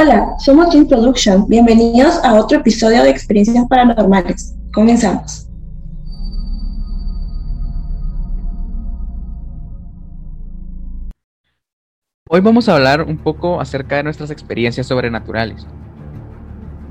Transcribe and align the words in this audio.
Hola, 0.00 0.36
somos 0.38 0.70
Team 0.70 0.86
Production. 0.86 1.48
Bienvenidos 1.48 2.22
a 2.22 2.34
otro 2.34 2.58
episodio 2.58 3.02
de 3.02 3.10
Experiencias 3.10 3.66
Paranormales. 3.68 4.56
Comenzamos. 4.72 5.48
Hoy 12.30 12.40
vamos 12.40 12.68
a 12.68 12.76
hablar 12.76 13.02
un 13.02 13.18
poco 13.18 13.60
acerca 13.60 13.96
de 13.96 14.04
nuestras 14.04 14.30
experiencias 14.30 14.86
sobrenaturales. 14.86 15.66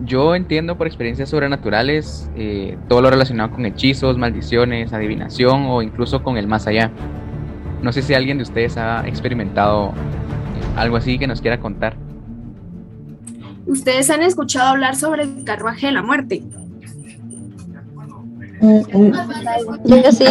Yo 0.04 0.36
entiendo 0.36 0.78
por 0.78 0.88
experiencias 0.88 1.30
sobrenaturales 1.30 2.30
eh, 2.36 2.78
todo 2.90 3.02
lo 3.02 3.10
relacionado 3.10 3.52
con 3.52 3.66
hechizos, 3.66 4.18
maldiciones, 4.18 4.92
adivinación 4.92 5.68
o 5.68 5.82
incluso 5.82 6.24
con 6.24 6.36
el 6.36 6.48
más 6.48 6.68
allá. 6.68 6.92
No 7.82 7.94
sé 7.94 8.02
si 8.02 8.14
alguien 8.14 8.36
de 8.36 8.44
ustedes 8.44 8.76
ha 8.76 9.08
experimentado 9.08 9.94
algo 10.76 10.98
así 10.98 11.18
que 11.18 11.26
nos 11.26 11.40
quiera 11.40 11.58
contar. 11.62 12.07
¿Ustedes 13.68 14.10
han 14.10 14.22
escuchado 14.24 14.70
hablar 14.70 14.96
sobre 14.96 15.24
el 15.24 15.44
carruaje 15.44 15.88
de 15.88 15.92
la 15.94 16.02
muerte? 16.02 16.42
Mm, 18.62 18.82
mm. 18.94 19.14
Yo 19.86 20.12
sí. 20.12 20.26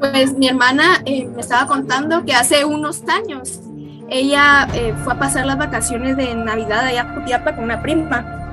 Pues 0.00 0.32
mi 0.38 0.48
hermana 0.48 1.02
eh, 1.04 1.26
me 1.26 1.40
estaba 1.40 1.66
contando 1.66 2.24
que 2.24 2.32
hace 2.32 2.64
unos 2.64 3.02
años 3.08 3.60
ella 4.08 4.68
eh, 4.72 4.94
fue 5.04 5.14
a 5.14 5.18
pasar 5.18 5.44
las 5.44 5.58
vacaciones 5.58 6.16
de 6.16 6.34
Navidad 6.34 6.86
allá 6.86 7.02
a 7.02 7.14
Jutiapa 7.14 7.56
con 7.56 7.64
una 7.64 7.82
prima 7.82 8.52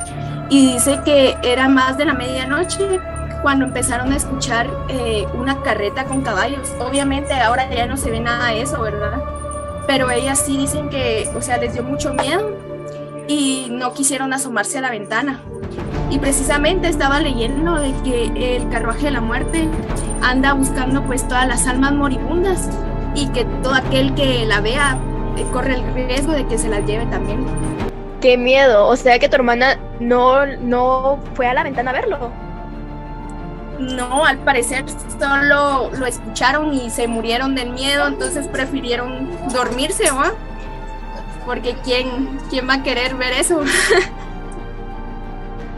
y 0.50 0.74
dice 0.74 1.00
que 1.06 1.38
era 1.44 1.70
más 1.70 1.98
de 1.98 2.06
la 2.06 2.14
medianoche 2.14 3.00
cuando 3.42 3.66
empezaron 3.66 4.12
a 4.12 4.16
escuchar 4.16 4.68
eh, 4.90 5.26
una 5.38 5.62
carreta 5.62 6.06
con 6.06 6.24
caballos. 6.24 6.74
Obviamente 6.80 7.34
ahora 7.34 7.70
ya 7.74 7.86
no 7.86 7.96
se 7.96 8.10
ve 8.10 8.20
nada 8.20 8.48
de 8.48 8.64
eso, 8.64 8.82
¿verdad? 8.82 9.22
Pero 9.86 10.10
ellas 10.10 10.40
sí 10.40 10.58
dicen 10.58 10.90
que, 10.90 11.30
o 11.36 11.42
sea, 11.42 11.58
les 11.58 11.74
dio 11.74 11.84
mucho 11.84 12.12
miedo 12.14 12.65
y 13.28 13.68
no 13.72 13.94
quisieron 13.94 14.34
asomarse 14.34 14.78
a 14.78 14.82
la 14.82 14.92
ventana. 14.92 15.42
Y 16.10 16.20
precisamente 16.20 16.88
estaba 16.88 17.20
leyendo 17.20 17.76
de 17.76 17.94
que 18.04 18.56
el 18.56 18.70
carruaje 18.70 19.06
de 19.06 19.12
la 19.12 19.22
muerte 19.22 19.68
anda 20.22 20.54
buscando 20.54 21.04
pues 21.04 21.28
todas 21.28 21.48
las 21.48 21.68
almas 21.68 21.94
moribundas 21.94 22.70
y 23.16 23.28
que 23.30 23.46
todo 23.64 23.74
aquel 23.74 24.14
que 24.14 24.46
la 24.46 24.62
vea 24.62 24.98
eh, 25.38 25.46
corre 25.52 25.76
el 25.76 25.94
riesgo 25.94 26.34
de 26.34 26.46
que 26.48 26.58
se 26.58 26.70
las 26.70 26.86
lleve 26.86 27.06
también. 27.08 27.46
Qué 28.22 28.38
miedo. 28.38 28.88
O 28.88 28.96
sea 28.96 29.20
que 29.20 29.30
tu 29.30 29.36
hermana 29.36 29.80
no, 30.00 30.46
no 30.46 31.20
fue 31.34 31.48
a 31.48 31.54
la 31.54 31.64
ventana 31.64 31.92
a 31.92 31.94
verlo. 31.94 32.32
No, 33.80 34.26
al 34.26 34.38
parecer 34.38 34.86
solo 35.20 35.92
lo 35.92 36.06
escucharon 36.06 36.74
y 36.74 36.90
se 36.90 37.08
murieron 37.08 37.56
del 37.56 37.72
miedo, 37.72 38.08
entonces 38.08 38.48
prefirieron 38.48 39.30
dormirse, 39.52 40.10
¿va? 40.12 40.32
Porque 41.46 41.76
¿quién, 41.84 42.40
quién 42.50 42.68
va 42.68 42.76
a 42.76 42.84
querer 42.84 43.16
ver 43.16 43.34
eso? 43.34 43.62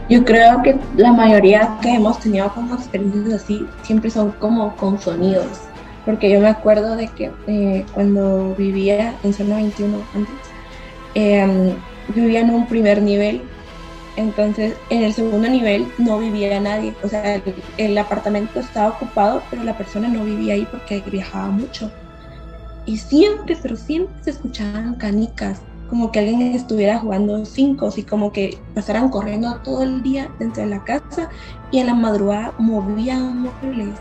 Yo 0.08 0.24
creo 0.24 0.62
que 0.62 0.76
la 0.96 1.12
mayoría 1.12 1.76
que 1.82 1.94
hemos 1.94 2.18
tenido 2.18 2.48
como 2.54 2.74
experiencias 2.74 3.42
así 3.42 3.66
siempre 3.82 4.10
son 4.10 4.32
como 4.32 4.74
con 4.76 4.98
sonidos. 4.98 5.60
Porque 6.06 6.30
yo 6.30 6.40
me 6.40 6.48
acuerdo 6.48 6.96
de 6.96 7.08
que 7.08 7.30
eh, 7.46 7.84
cuando 7.92 8.54
vivía 8.54 9.14
en 9.22 9.34
zona 9.34 9.56
21 9.56 9.98
antes, 10.14 10.34
eh, 11.14 11.74
vivía 12.14 12.40
en 12.40 12.50
un 12.50 12.66
primer 12.66 13.02
nivel. 13.02 13.42
Entonces, 14.16 14.74
en 14.88 15.02
el 15.02 15.12
segundo 15.12 15.46
nivel 15.46 15.86
no 15.98 16.18
vivía 16.18 16.58
nadie. 16.58 16.94
O 17.02 17.08
sea, 17.08 17.42
el 17.76 17.98
apartamento 17.98 18.60
estaba 18.60 18.88
ocupado, 18.88 19.42
pero 19.50 19.62
la 19.62 19.76
persona 19.76 20.08
no 20.08 20.24
vivía 20.24 20.54
ahí 20.54 20.66
porque 20.70 21.02
viajaba 21.10 21.50
mucho. 21.50 21.92
Y 22.88 22.96
siempre, 22.96 23.54
pero 23.60 23.76
siempre 23.76 24.14
se 24.22 24.30
escuchaban 24.30 24.94
canicas, 24.94 25.60
como 25.90 26.10
que 26.10 26.20
alguien 26.20 26.40
estuviera 26.54 26.98
jugando 26.98 27.44
cinco, 27.44 27.90
y 27.94 28.02
como 28.02 28.32
que 28.32 28.58
pasaran 28.74 29.10
corriendo 29.10 29.60
todo 29.62 29.82
el 29.82 30.02
día 30.02 30.34
dentro 30.38 30.62
de 30.62 30.70
la 30.70 30.82
casa 30.84 31.28
y 31.70 31.80
en 31.80 31.86
la 31.88 31.94
madrugada 31.94 32.54
movían 32.58 33.42
muebles. 33.42 33.98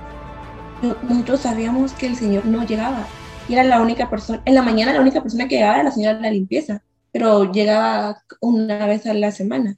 No- 0.82 0.98
Nosotros 1.02 1.42
sabíamos 1.42 1.94
que 1.94 2.08
el 2.08 2.16
señor 2.16 2.46
no 2.46 2.64
llegaba 2.66 3.08
era 3.50 3.64
la 3.66 3.82
única 3.82 4.10
persona, 4.10 4.42
en 4.46 4.56
la 4.56 4.62
mañana 4.62 4.94
la 4.94 5.02
única 5.02 5.22
persona 5.22 5.48
que 5.48 5.56
llegaba 5.56 5.76
era 5.76 5.84
la 5.86 5.92
señora 5.92 6.16
de 6.16 6.22
la 6.22 6.32
limpieza, 6.32 6.84
pero 7.12 7.52
llegaba 7.52 8.24
una 8.42 8.86
vez 8.88 9.06
a 9.06 9.14
la 9.14 9.32
semana. 9.32 9.76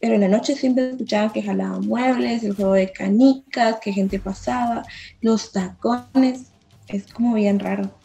Pero 0.00 0.14
en 0.14 0.22
la 0.22 0.28
noche 0.28 0.54
siempre 0.56 0.90
escuchaban 0.90 1.32
que 1.32 1.42
jalaban 1.42 1.86
muebles, 1.86 2.44
el 2.44 2.54
juego 2.56 2.74
de 2.74 2.92
canicas, 2.92 3.80
que 3.80 3.92
gente 3.92 4.20
pasaba, 4.20 4.84
los 5.20 5.52
tacones. 5.52 6.54
Es 6.88 7.12
como 7.12 7.34
bien 7.34 7.58
raro. 7.58 7.97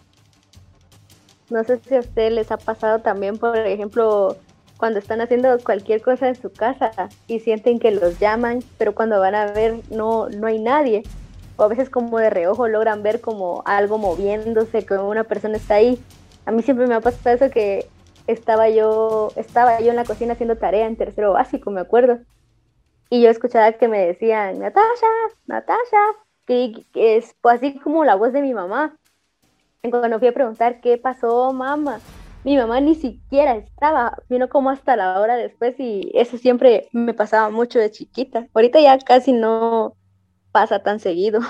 No 1.53 1.63
sé 1.63 1.77
si 1.87 1.93
a 1.93 1.99
ustedes 1.99 2.33
les 2.33 2.51
ha 2.51 2.57
pasado 2.57 3.01
también, 3.01 3.37
por 3.37 3.55
ejemplo, 3.55 4.37
cuando 4.77 4.97
están 4.97 5.21
haciendo 5.21 5.55
cualquier 5.63 6.01
cosa 6.01 6.27
en 6.27 6.33
su 6.33 6.51
casa 6.51 7.09
y 7.27 7.41
sienten 7.41 7.77
que 7.77 7.91
los 7.91 8.19
llaman, 8.19 8.63
pero 8.79 8.95
cuando 8.95 9.19
van 9.19 9.35
a 9.35 9.51
ver 9.51 9.75
no, 9.91 10.29
no 10.29 10.47
hay 10.47 10.57
nadie. 10.57 11.03
O 11.55 11.61
a 11.61 11.67
veces 11.67 11.91
como 11.91 12.17
de 12.17 12.31
reojo 12.31 12.67
logran 12.67 13.03
ver 13.03 13.21
como 13.21 13.61
algo 13.67 13.99
moviéndose, 13.99 14.83
que 14.83 14.95
una 14.95 15.25
persona 15.25 15.57
está 15.57 15.75
ahí. 15.75 16.03
A 16.47 16.51
mí 16.51 16.63
siempre 16.63 16.87
me 16.87 16.95
ha 16.95 17.01
pasado 17.01 17.35
eso 17.35 17.51
que 17.51 17.87
estaba 18.25 18.67
yo, 18.69 19.31
estaba 19.35 19.79
yo 19.79 19.91
en 19.91 19.97
la 19.97 20.05
cocina 20.05 20.33
haciendo 20.33 20.55
tarea 20.57 20.87
en 20.87 20.95
tercero 20.95 21.33
básico, 21.33 21.69
me 21.69 21.81
acuerdo. 21.81 22.17
Y 23.11 23.21
yo 23.21 23.29
escuchaba 23.29 23.73
que 23.73 23.87
me 23.87 24.03
decían, 24.03 24.57
Natasha, 24.57 25.07
Natasha, 25.45 26.01
que, 26.47 26.83
que 26.91 27.17
es 27.17 27.35
pues, 27.41 27.57
así 27.57 27.77
como 27.77 28.05
la 28.05 28.15
voz 28.15 28.33
de 28.33 28.41
mi 28.41 28.55
mamá. 28.55 28.97
Cuando 29.89 30.17
fui 30.17 30.29
a 30.29 30.33
preguntar 30.33 30.79
qué 30.79 30.97
pasó, 30.97 31.51
mamá, 31.51 31.99
mi 32.45 32.55
mamá 32.55 32.79
ni 32.79 32.95
siquiera 32.95 33.55
estaba, 33.57 34.17
vino 34.29 34.47
como 34.47 34.69
hasta 34.69 34.95
la 34.95 35.19
hora 35.19 35.35
después 35.35 35.75
y 35.77 36.09
eso 36.13 36.37
siempre 36.37 36.87
me 36.93 37.13
pasaba 37.13 37.49
mucho 37.49 37.79
de 37.79 37.91
chiquita. 37.91 38.47
Ahorita 38.53 38.79
ya 38.79 38.97
casi 38.99 39.33
no 39.33 39.97
pasa 40.53 40.79
tan 40.79 41.01
seguido. 41.01 41.41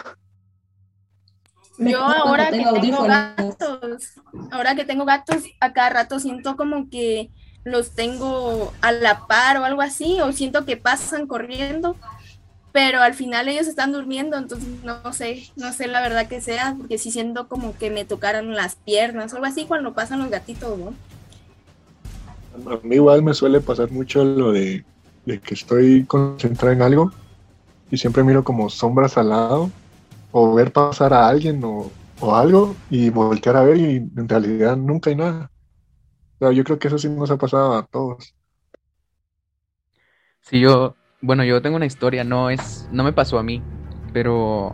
Yo 1.77 1.99
ahora 1.99 2.49
que 2.49 2.63
tengo 2.79 3.03
gatos, 3.03 4.13
ahora 4.51 4.75
que 4.75 4.85
tengo 4.85 5.05
gatos, 5.05 5.43
a 5.59 5.73
cada 5.73 5.89
rato 5.89 6.19
siento 6.19 6.55
como 6.55 6.89
que 6.89 7.29
los 7.63 7.93
tengo 7.93 8.73
a 8.81 8.91
la 8.91 9.27
par 9.27 9.57
o 9.57 9.65
algo 9.65 9.81
así, 9.81 10.19
o 10.21 10.31
siento 10.31 10.65
que 10.65 10.75
pasan 10.75 11.27
corriendo, 11.27 11.95
pero 12.73 13.01
al 13.01 13.15
final 13.15 13.49
ellos 13.49 13.67
están 13.67 13.93
durmiendo, 13.93 14.37
entonces 14.37 14.69
no 14.83 15.13
sé, 15.13 15.43
no 15.57 15.73
sé 15.73 15.87
la 15.87 16.01
verdad 16.01 16.27
que 16.29 16.41
sea, 16.41 16.75
porque 16.77 16.99
sí 16.99 17.11
siento 17.11 17.49
como 17.49 17.77
que 17.77 17.91
me 17.91 18.05
tocaran 18.05 18.53
las 18.55 18.77
piernas 18.77 19.33
o 19.33 19.37
algo 19.37 19.47
así 19.47 19.67
cuando 19.67 19.95
pasan 19.95 20.19
los 20.21 20.31
gatitos, 20.31 20.77
¿no? 20.79 20.99
A 22.53 22.79
mí 22.83 22.95
igual 22.95 23.23
me 23.23 23.33
suele 23.33 23.61
pasar 23.61 23.91
mucho 23.91 24.23
lo 24.23 24.51
de, 24.51 24.85
de 25.25 25.41
que 25.41 25.53
estoy 25.55 26.05
concentrado 26.05 26.73
en 26.73 26.81
algo 26.81 27.11
y 27.89 27.97
siempre 27.97 28.23
miro 28.23 28.43
como 28.43 28.69
sombras 28.69 29.17
al 29.17 29.29
lado 29.29 29.71
o 30.31 30.53
ver 30.55 30.73
pasar 30.73 31.13
a 31.13 31.27
alguien 31.29 31.63
o, 31.65 31.91
o 32.19 32.35
algo 32.35 32.75
y 32.89 33.09
voltear 33.11 33.57
a 33.57 33.63
ver 33.63 33.77
y 33.77 33.97
en 33.97 34.29
realidad 34.29 34.77
nunca 34.77 35.09
hay 35.11 35.17
nada. 35.17 35.51
O 36.39 36.45
sea, 36.45 36.53
yo 36.53 36.63
creo 36.65 36.79
que 36.79 36.89
eso 36.89 36.97
sí 36.99 37.09
nos 37.09 37.31
ha 37.31 37.37
pasado 37.37 37.75
a 37.77 37.85
todos. 37.87 38.35
Si 40.41 40.59
yo, 40.59 40.95
bueno, 41.23 41.43
yo 41.45 41.61
tengo 41.61 41.77
una 41.77 41.85
historia, 41.85 42.23
no 42.25 42.49
es, 42.49 42.87
no 42.91 43.03
me 43.05 43.13
pasó 43.13 43.39
a 43.39 43.43
mí, 43.43 43.65
pero 44.13 44.73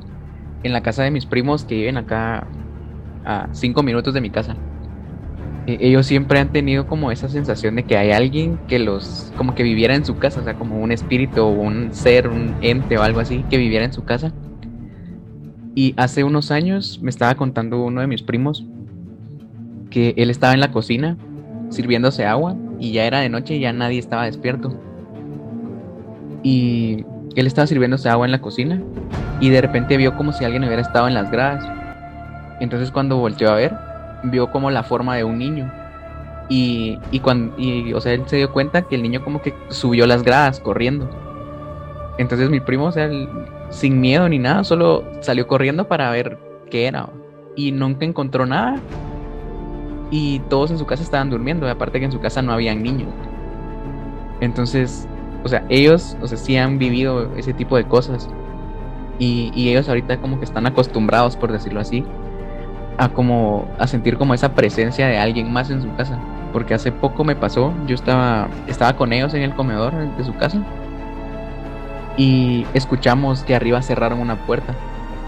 en 0.63 0.73
la 0.73 0.83
casa 0.83 1.03
de 1.03 1.11
mis 1.11 1.27
primos 1.27 1.65
que 1.65 1.75
viven 1.75 1.97
acá 1.97 2.49
a 3.23 3.49
cinco 3.53 3.83
minutos 3.83 4.13
de 4.13 4.21
mi 4.21 4.31
casa, 4.31 4.59
eh, 5.65 5.77
ellos 5.81 6.05
siempre 6.07 6.39
han 6.39 6.51
tenido 6.51 6.87
como 6.87 7.11
esa 7.11 7.29
sensación 7.29 7.75
de 7.75 7.85
que 7.85 7.97
hay 7.97 8.11
alguien 8.11 8.59
que 8.67 8.79
los, 8.79 9.31
como 9.35 9.55
que 9.55 9.63
viviera 9.63 9.95
en 9.95 10.05
su 10.05 10.17
casa, 10.17 10.41
o 10.41 10.43
sea, 10.43 10.55
como 10.57 10.79
un 10.79 10.91
espíritu 10.91 11.41
o 11.43 11.51
un 11.51 11.93
ser, 11.93 12.27
un 12.29 12.57
ente 12.61 12.97
o 12.97 13.03
algo 13.03 13.19
así, 13.19 13.45
que 13.49 13.57
viviera 13.57 13.85
en 13.85 13.93
su 13.93 14.03
casa. 14.05 14.35
Y 15.75 15.93
hace 15.97 16.23
unos 16.23 16.51
años 16.51 16.99
me 17.01 17.09
estaba 17.09 17.35
contando 17.35 17.83
uno 17.83 18.01
de 18.01 18.07
mis 18.07 18.21
primos 18.23 18.63
que 19.89 20.13
él 20.17 20.29
estaba 20.29 20.53
en 20.53 20.59
la 20.59 20.71
cocina 20.71 21.17
sirviéndose 21.69 22.25
agua 22.25 22.55
y 22.79 22.93
ya 22.93 23.05
era 23.05 23.19
de 23.19 23.29
noche 23.29 23.55
y 23.55 23.59
ya 23.61 23.73
nadie 23.73 23.99
estaba 23.99 24.25
despierto. 24.25 24.88
Y 26.43 27.05
él 27.35 27.47
estaba 27.47 27.67
sirviéndose 27.67 28.09
agua 28.09 28.25
en 28.25 28.31
la 28.31 28.41
cocina 28.41 28.81
y 29.39 29.49
de 29.49 29.61
repente 29.61 29.97
vio 29.97 30.15
como 30.15 30.31
si 30.33 30.45
alguien 30.45 30.63
hubiera 30.63 30.81
estado 30.81 31.07
en 31.07 31.13
las 31.13 31.31
gradas. 31.31 31.65
Entonces 32.59 32.91
cuando 32.91 33.17
volteó 33.17 33.51
a 33.51 33.55
ver, 33.55 33.73
vio 34.23 34.51
como 34.51 34.71
la 34.71 34.83
forma 34.83 35.15
de 35.15 35.23
un 35.23 35.37
niño. 35.37 35.71
Y, 36.49 36.97
y 37.11 37.19
cuando, 37.19 37.55
y, 37.57 37.93
o 37.93 38.01
sea, 38.01 38.13
él 38.13 38.23
se 38.25 38.37
dio 38.37 38.51
cuenta 38.51 38.81
que 38.81 38.95
el 38.95 39.03
niño 39.03 39.23
como 39.23 39.41
que 39.41 39.53
subió 39.69 40.07
las 40.07 40.23
gradas 40.23 40.59
corriendo. 40.59 41.09
Entonces 42.17 42.49
mi 42.49 42.59
primo, 42.59 42.85
o 42.85 42.91
sea, 42.91 43.09
sin 43.69 44.01
miedo 44.01 44.27
ni 44.27 44.39
nada, 44.39 44.63
solo 44.63 45.03
salió 45.21 45.47
corriendo 45.47 45.87
para 45.87 46.09
ver 46.09 46.37
qué 46.69 46.87
era. 46.87 47.09
Y 47.55 47.71
nunca 47.71 48.05
encontró 48.05 48.45
nada. 48.45 48.77
Y 50.11 50.39
todos 50.49 50.71
en 50.71 50.79
su 50.79 50.85
casa 50.85 51.03
estaban 51.03 51.29
durmiendo. 51.29 51.69
Aparte 51.69 51.99
que 51.99 52.05
en 52.05 52.11
su 52.11 52.19
casa 52.19 52.41
no 52.41 52.51
habían 52.51 52.81
niños. 52.81 53.13
Entonces, 54.41 55.07
o 55.43 55.47
sea, 55.47 55.63
ellos, 55.69 56.17
o 56.21 56.27
sea, 56.27 56.37
sí 56.37 56.57
han 56.57 56.77
vivido 56.79 57.35
ese 57.35 57.53
tipo 57.53 57.77
de 57.77 57.85
cosas. 57.85 58.29
Y, 59.19 59.51
ellos 59.69 59.89
ahorita 59.89 60.17
como 60.17 60.39
que 60.39 60.45
están 60.45 60.65
acostumbrados, 60.65 61.35
por 61.35 61.51
decirlo 61.51 61.79
así, 61.81 62.05
a 62.97 63.09
como 63.09 63.67
a 63.77 63.87
sentir 63.87 64.17
como 64.17 64.33
esa 64.33 64.53
presencia 64.53 65.07
de 65.07 65.17
alguien 65.17 65.51
más 65.51 65.69
en 65.69 65.81
su 65.81 65.93
casa. 65.95 66.17
porque 66.53 66.73
hace 66.73 66.91
poco 66.91 67.23
me 67.23 67.35
pasó, 67.35 67.73
yo 67.85 67.93
estaba, 67.95 68.47
estaba 68.67 68.93
con 68.95 69.13
ellos 69.13 69.33
en 69.35 69.43
el 69.43 69.53
comedor 69.53 69.93
de 70.17 70.23
su 70.23 70.35
casa 70.35 70.63
y 72.17 72.65
escuchamos 72.73 73.43
que 73.43 73.55
arriba 73.55 73.81
cerraron 73.81 74.19
una 74.19 74.35
puerta 74.35 74.73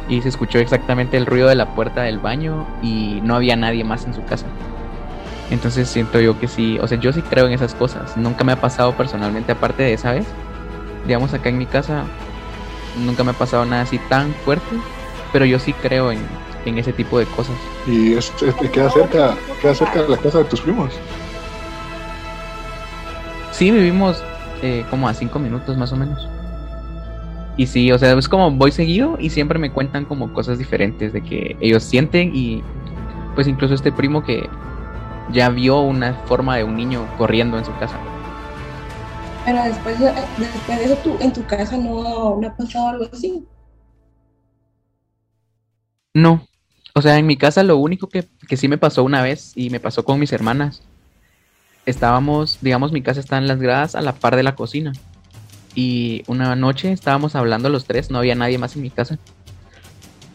y 0.09 0.21
se 0.21 0.29
escuchó 0.29 0.59
exactamente 0.59 1.15
el 1.15 1.25
ruido 1.25 1.47
de 1.47 1.55
la 1.55 1.73
puerta 1.73 2.01
del 2.01 2.19
baño 2.19 2.67
y 2.81 3.21
no 3.23 3.35
había 3.35 3.55
nadie 3.55 3.83
más 3.85 4.05
en 4.05 4.13
su 4.13 4.23
casa. 4.25 4.45
Entonces 5.51 5.89
siento 5.89 6.19
yo 6.19 6.39
que 6.39 6.47
sí, 6.47 6.79
o 6.81 6.87
sea, 6.87 6.97
yo 6.99 7.11
sí 7.13 7.21
creo 7.21 7.45
en 7.45 7.53
esas 7.53 7.75
cosas. 7.75 8.15
Nunca 8.17 8.43
me 8.43 8.53
ha 8.53 8.61
pasado 8.61 8.95
personalmente, 8.95 9.51
aparte 9.51 9.83
de 9.83 9.93
esa 9.93 10.13
vez. 10.13 10.25
Digamos, 11.05 11.33
acá 11.33 11.49
en 11.49 11.57
mi 11.57 11.65
casa 11.65 12.05
nunca 12.97 13.23
me 13.23 13.31
ha 13.31 13.37
pasado 13.37 13.65
nada 13.65 13.83
así 13.83 13.99
tan 14.09 14.33
fuerte, 14.45 14.75
pero 15.33 15.45
yo 15.45 15.59
sí 15.59 15.73
creo 15.73 16.11
en, 16.11 16.19
en 16.65 16.77
ese 16.77 16.93
tipo 16.93 17.19
de 17.19 17.25
cosas. 17.25 17.55
Y 17.85 18.13
es, 18.13 18.31
es- 18.41 18.55
queda, 18.71 18.89
cerca, 18.89 19.35
queda 19.61 19.75
cerca 19.75 20.03
de 20.03 20.09
la 20.09 20.17
casa 20.17 20.39
de 20.39 20.45
tus 20.45 20.61
primos. 20.61 20.93
Sí, 23.51 23.69
vivimos 23.71 24.23
eh, 24.61 24.85
como 24.89 25.07
a 25.07 25.13
cinco 25.13 25.37
minutos 25.37 25.75
más 25.77 25.91
o 25.91 25.97
menos. 25.97 26.27
Y 27.57 27.67
sí, 27.67 27.91
o 27.91 27.99
sea, 27.99 28.13
es 28.13 28.29
como 28.29 28.49
voy 28.51 28.71
seguido 28.71 29.17
y 29.19 29.29
siempre 29.29 29.59
me 29.59 29.71
cuentan 29.71 30.05
como 30.05 30.31
cosas 30.33 30.57
diferentes 30.57 31.11
de 31.11 31.21
que 31.21 31.57
ellos 31.59 31.83
sienten 31.83 32.31
y 32.33 32.63
pues 33.35 33.47
incluso 33.47 33.73
este 33.73 33.91
primo 33.91 34.23
que 34.23 34.49
ya 35.31 35.49
vio 35.49 35.79
una 35.81 36.13
forma 36.25 36.57
de 36.57 36.63
un 36.63 36.75
niño 36.75 37.07
corriendo 37.17 37.57
en 37.57 37.65
su 37.65 37.75
casa. 37.77 37.97
Pero 39.45 39.63
después, 39.63 39.99
de- 39.99 40.13
después 40.37 40.79
de 40.79 40.85
eso, 40.85 40.95
tú, 41.03 41.17
en 41.19 41.33
tu 41.33 41.45
casa 41.45 41.77
no, 41.77 42.37
no 42.39 42.47
ha 42.47 42.55
pasado 42.55 42.89
algo 42.89 43.05
así. 43.11 43.43
No, 46.13 46.45
o 46.93 47.01
sea, 47.01 47.17
en 47.17 47.25
mi 47.25 47.37
casa 47.37 47.63
lo 47.63 47.77
único 47.77 48.09
que, 48.09 48.27
que 48.47 48.57
sí 48.57 48.67
me 48.67 48.77
pasó 48.77 49.03
una 49.03 49.21
vez 49.21 49.53
y 49.55 49.69
me 49.69 49.79
pasó 49.79 50.03
con 50.03 50.19
mis 50.19 50.33
hermanas. 50.33 50.83
Estábamos, 51.85 52.59
digamos, 52.61 52.91
mi 52.91 53.01
casa 53.01 53.19
está 53.19 53.37
en 53.37 53.47
las 53.47 53.59
gradas 53.59 53.95
a 53.95 54.01
la 54.01 54.13
par 54.13 54.35
de 54.35 54.43
la 54.43 54.55
cocina. 54.55 54.91
Y 55.73 56.23
una 56.27 56.55
noche 56.55 56.91
estábamos 56.91 57.35
hablando 57.35 57.69
los 57.69 57.85
tres, 57.85 58.11
no 58.11 58.19
había 58.19 58.35
nadie 58.35 58.57
más 58.57 58.75
en 58.75 58.81
mi 58.81 58.89
casa. 58.89 59.17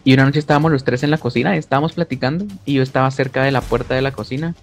Y 0.02 0.14
una 0.14 0.24
noche 0.24 0.38
estábamos 0.38 0.72
los 0.72 0.84
tres 0.84 1.02
en 1.02 1.10
la 1.10 1.18
cocina, 1.18 1.56
estábamos 1.56 1.92
platicando 1.92 2.46
y 2.64 2.74
yo 2.74 2.82
estaba 2.82 3.10
cerca 3.10 3.42
de 3.42 3.50
la 3.50 3.60
puerta 3.60 3.94
de 3.94 4.02
la 4.02 4.12
cocina. 4.12 4.54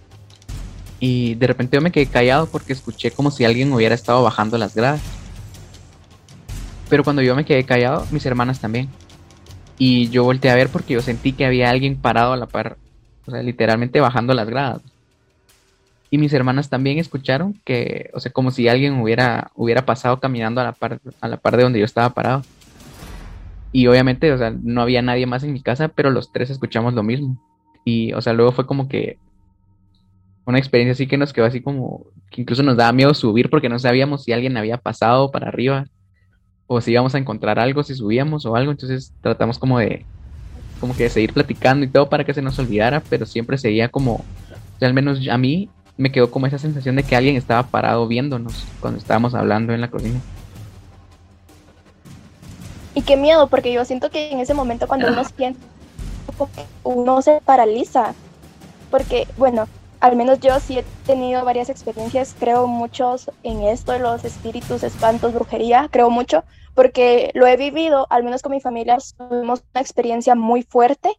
Y 1.05 1.35
de 1.35 1.47
repente 1.47 1.75
yo 1.75 1.81
me 1.81 1.91
quedé 1.91 2.05
callado 2.05 2.45
porque 2.45 2.71
escuché 2.71 3.11
como 3.11 3.29
si 3.29 3.43
alguien 3.43 3.73
hubiera 3.73 3.93
estado 3.93 4.23
bajando 4.23 4.57
las 4.57 4.73
gradas. 4.73 5.01
Pero 6.89 7.03
cuando 7.03 7.21
yo 7.21 7.35
me 7.35 7.43
quedé 7.43 7.65
callado, 7.65 8.07
mis 8.09 8.25
hermanas 8.25 8.61
también. 8.61 8.87
Y 9.77 10.07
yo 10.11 10.23
volteé 10.23 10.49
a 10.49 10.55
ver 10.55 10.69
porque 10.69 10.93
yo 10.93 11.01
sentí 11.01 11.33
que 11.33 11.45
había 11.45 11.69
alguien 11.69 11.97
parado 11.97 12.31
a 12.31 12.37
la 12.37 12.45
par, 12.45 12.77
o 13.27 13.31
sea, 13.31 13.43
literalmente 13.43 13.99
bajando 13.99 14.33
las 14.33 14.49
gradas. 14.49 14.81
Y 16.09 16.19
mis 16.19 16.31
hermanas 16.31 16.69
también 16.69 16.99
escucharon 16.99 17.59
que, 17.65 18.09
o 18.13 18.21
sea, 18.21 18.31
como 18.31 18.51
si 18.51 18.69
alguien 18.69 19.01
hubiera, 19.01 19.51
hubiera 19.55 19.85
pasado 19.85 20.21
caminando 20.21 20.61
a 20.61 20.63
la 20.63 20.71
par, 20.71 21.01
a 21.19 21.27
la 21.27 21.35
par 21.35 21.57
de 21.57 21.63
donde 21.63 21.79
yo 21.79 21.85
estaba 21.85 22.11
parado. 22.11 22.43
Y 23.73 23.87
obviamente, 23.87 24.31
o 24.31 24.37
sea, 24.37 24.51
no 24.51 24.81
había 24.81 25.01
nadie 25.01 25.25
más 25.25 25.43
en 25.43 25.51
mi 25.51 25.61
casa, 25.61 25.89
pero 25.89 26.11
los 26.11 26.31
tres 26.31 26.49
escuchamos 26.49 26.93
lo 26.93 27.03
mismo. 27.03 27.37
Y, 27.83 28.13
o 28.13 28.21
sea, 28.21 28.31
luego 28.31 28.53
fue 28.53 28.65
como 28.65 28.87
que 28.87 29.17
una 30.45 30.59
experiencia 30.59 30.93
así 30.93 31.07
que 31.07 31.17
nos 31.17 31.33
quedó 31.33 31.45
así 31.45 31.61
como, 31.61 32.05
que 32.29 32.41
incluso 32.41 32.63
nos 32.63 32.77
daba 32.77 32.91
miedo 32.91 33.13
subir 33.13 33.49
porque 33.49 33.69
no 33.69 33.79
sabíamos 33.79 34.23
si 34.23 34.33
alguien 34.33 34.57
había 34.57 34.77
pasado 34.77 35.31
para 35.31 35.47
arriba 35.47 35.85
o 36.67 36.81
si 36.81 36.91
íbamos 36.91 37.15
a 37.15 37.17
encontrar 37.17 37.59
algo, 37.59 37.83
si 37.83 37.95
subíamos 37.95 38.45
o 38.45 38.55
algo, 38.55 38.71
entonces 38.71 39.13
tratamos 39.21 39.59
como 39.59 39.79
de, 39.79 40.05
como 40.79 40.95
que 40.95 41.03
de 41.03 41.09
seguir 41.09 41.33
platicando 41.33 41.85
y 41.85 41.89
todo 41.89 42.09
para 42.09 42.23
que 42.23 42.33
se 42.33 42.41
nos 42.41 42.57
olvidara, 42.59 43.01
pero 43.09 43.25
siempre 43.25 43.57
seguía 43.57 43.89
como, 43.89 44.15
o 44.15 44.79
sea, 44.79 44.87
al 44.87 44.93
menos 44.93 45.27
a 45.29 45.37
mí 45.37 45.69
me 45.97 46.11
quedó 46.11 46.31
como 46.31 46.47
esa 46.47 46.57
sensación 46.57 46.95
de 46.95 47.03
que 47.03 47.15
alguien 47.15 47.35
estaba 47.35 47.63
parado 47.63 48.07
viéndonos 48.07 48.65
cuando 48.79 48.99
estábamos 48.99 49.35
hablando 49.35 49.73
en 49.73 49.81
la 49.81 49.89
cocina. 49.89 50.19
Y 52.95 53.01
qué 53.01 53.17
miedo, 53.17 53.47
porque 53.47 53.73
yo 53.73 53.85
siento 53.85 54.09
que 54.09 54.31
en 54.31 54.39
ese 54.39 54.53
momento 54.53 54.87
cuando 54.87 55.07
uno 55.07 55.23
siente, 55.23 55.59
uno 56.83 57.21
se 57.21 57.41
paraliza. 57.43 58.13
Porque, 58.91 59.27
bueno, 59.37 59.67
al 60.03 60.17
menos 60.17 60.41
yo 60.41 60.59
sí 60.59 60.79
he 60.79 60.83
tenido 61.05 61.45
varias 61.45 61.69
experiencias, 61.69 62.35
creo 62.37 62.67
muchos 62.67 63.31
en 63.43 63.61
esto 63.63 63.93
de 63.93 63.99
los 63.99 64.25
espíritus, 64.25 64.83
espantos, 64.83 65.33
brujería, 65.33 65.87
creo 65.89 66.09
mucho, 66.09 66.43
porque 66.75 67.31
lo 67.35 67.47
he 67.47 67.55
vivido, 67.55 68.05
al 68.09 68.25
menos 68.25 68.41
con 68.41 68.51
mi 68.51 68.59
familia, 68.59 68.97
tuvimos 69.17 69.63
una 69.73 69.79
experiencia 69.79 70.35
muy 70.35 70.63
fuerte 70.63 71.17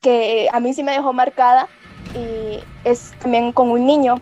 que 0.00 0.48
a 0.52 0.58
mí 0.58 0.74
sí 0.74 0.82
me 0.82 0.90
dejó 0.90 1.12
marcada 1.12 1.68
y 2.16 2.64
es 2.82 3.14
también 3.20 3.52
con 3.52 3.70
un 3.70 3.86
niño. 3.86 4.16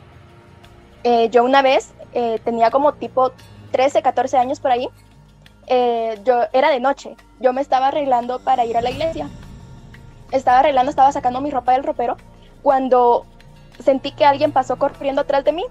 Eh, 1.03 1.31
yo 1.31 1.44
una 1.44 1.62
vez 1.62 1.94
eh, 2.12 2.38
tenía 2.44 2.70
como 2.70 2.93
tipo 2.93 3.32
13, 3.73 4.03
14 4.03 4.37
años 4.37 4.61
por 4.61 4.70
ahí 4.70 4.87
eh, 5.67 6.20
yo 6.27 6.43
era 6.53 6.69
de 6.69 6.79
noche, 6.79 7.17
yo 7.41 7.55
me 7.55 7.62
estaba 7.62 7.87
arreglando 7.87 8.38
para 8.41 8.67
ir 8.67 8.77
a 8.77 8.82
la 8.82 8.91
iglesia. 8.91 9.31
Estaba 10.31 10.59
arreglando, 10.59 10.91
estaba 10.91 11.11
sacando 11.11 11.41
mi 11.41 11.50
ropa 11.50 11.73
del 11.73 11.85
ropero 11.85 12.19
cuando 12.64 13.25
sentí 13.78 14.11
que 14.11 14.25
alguien 14.25 14.50
pasó 14.50 14.76
corriendo 14.76 15.20
atrás 15.20 15.44
de 15.44 15.52
mí 15.52 15.64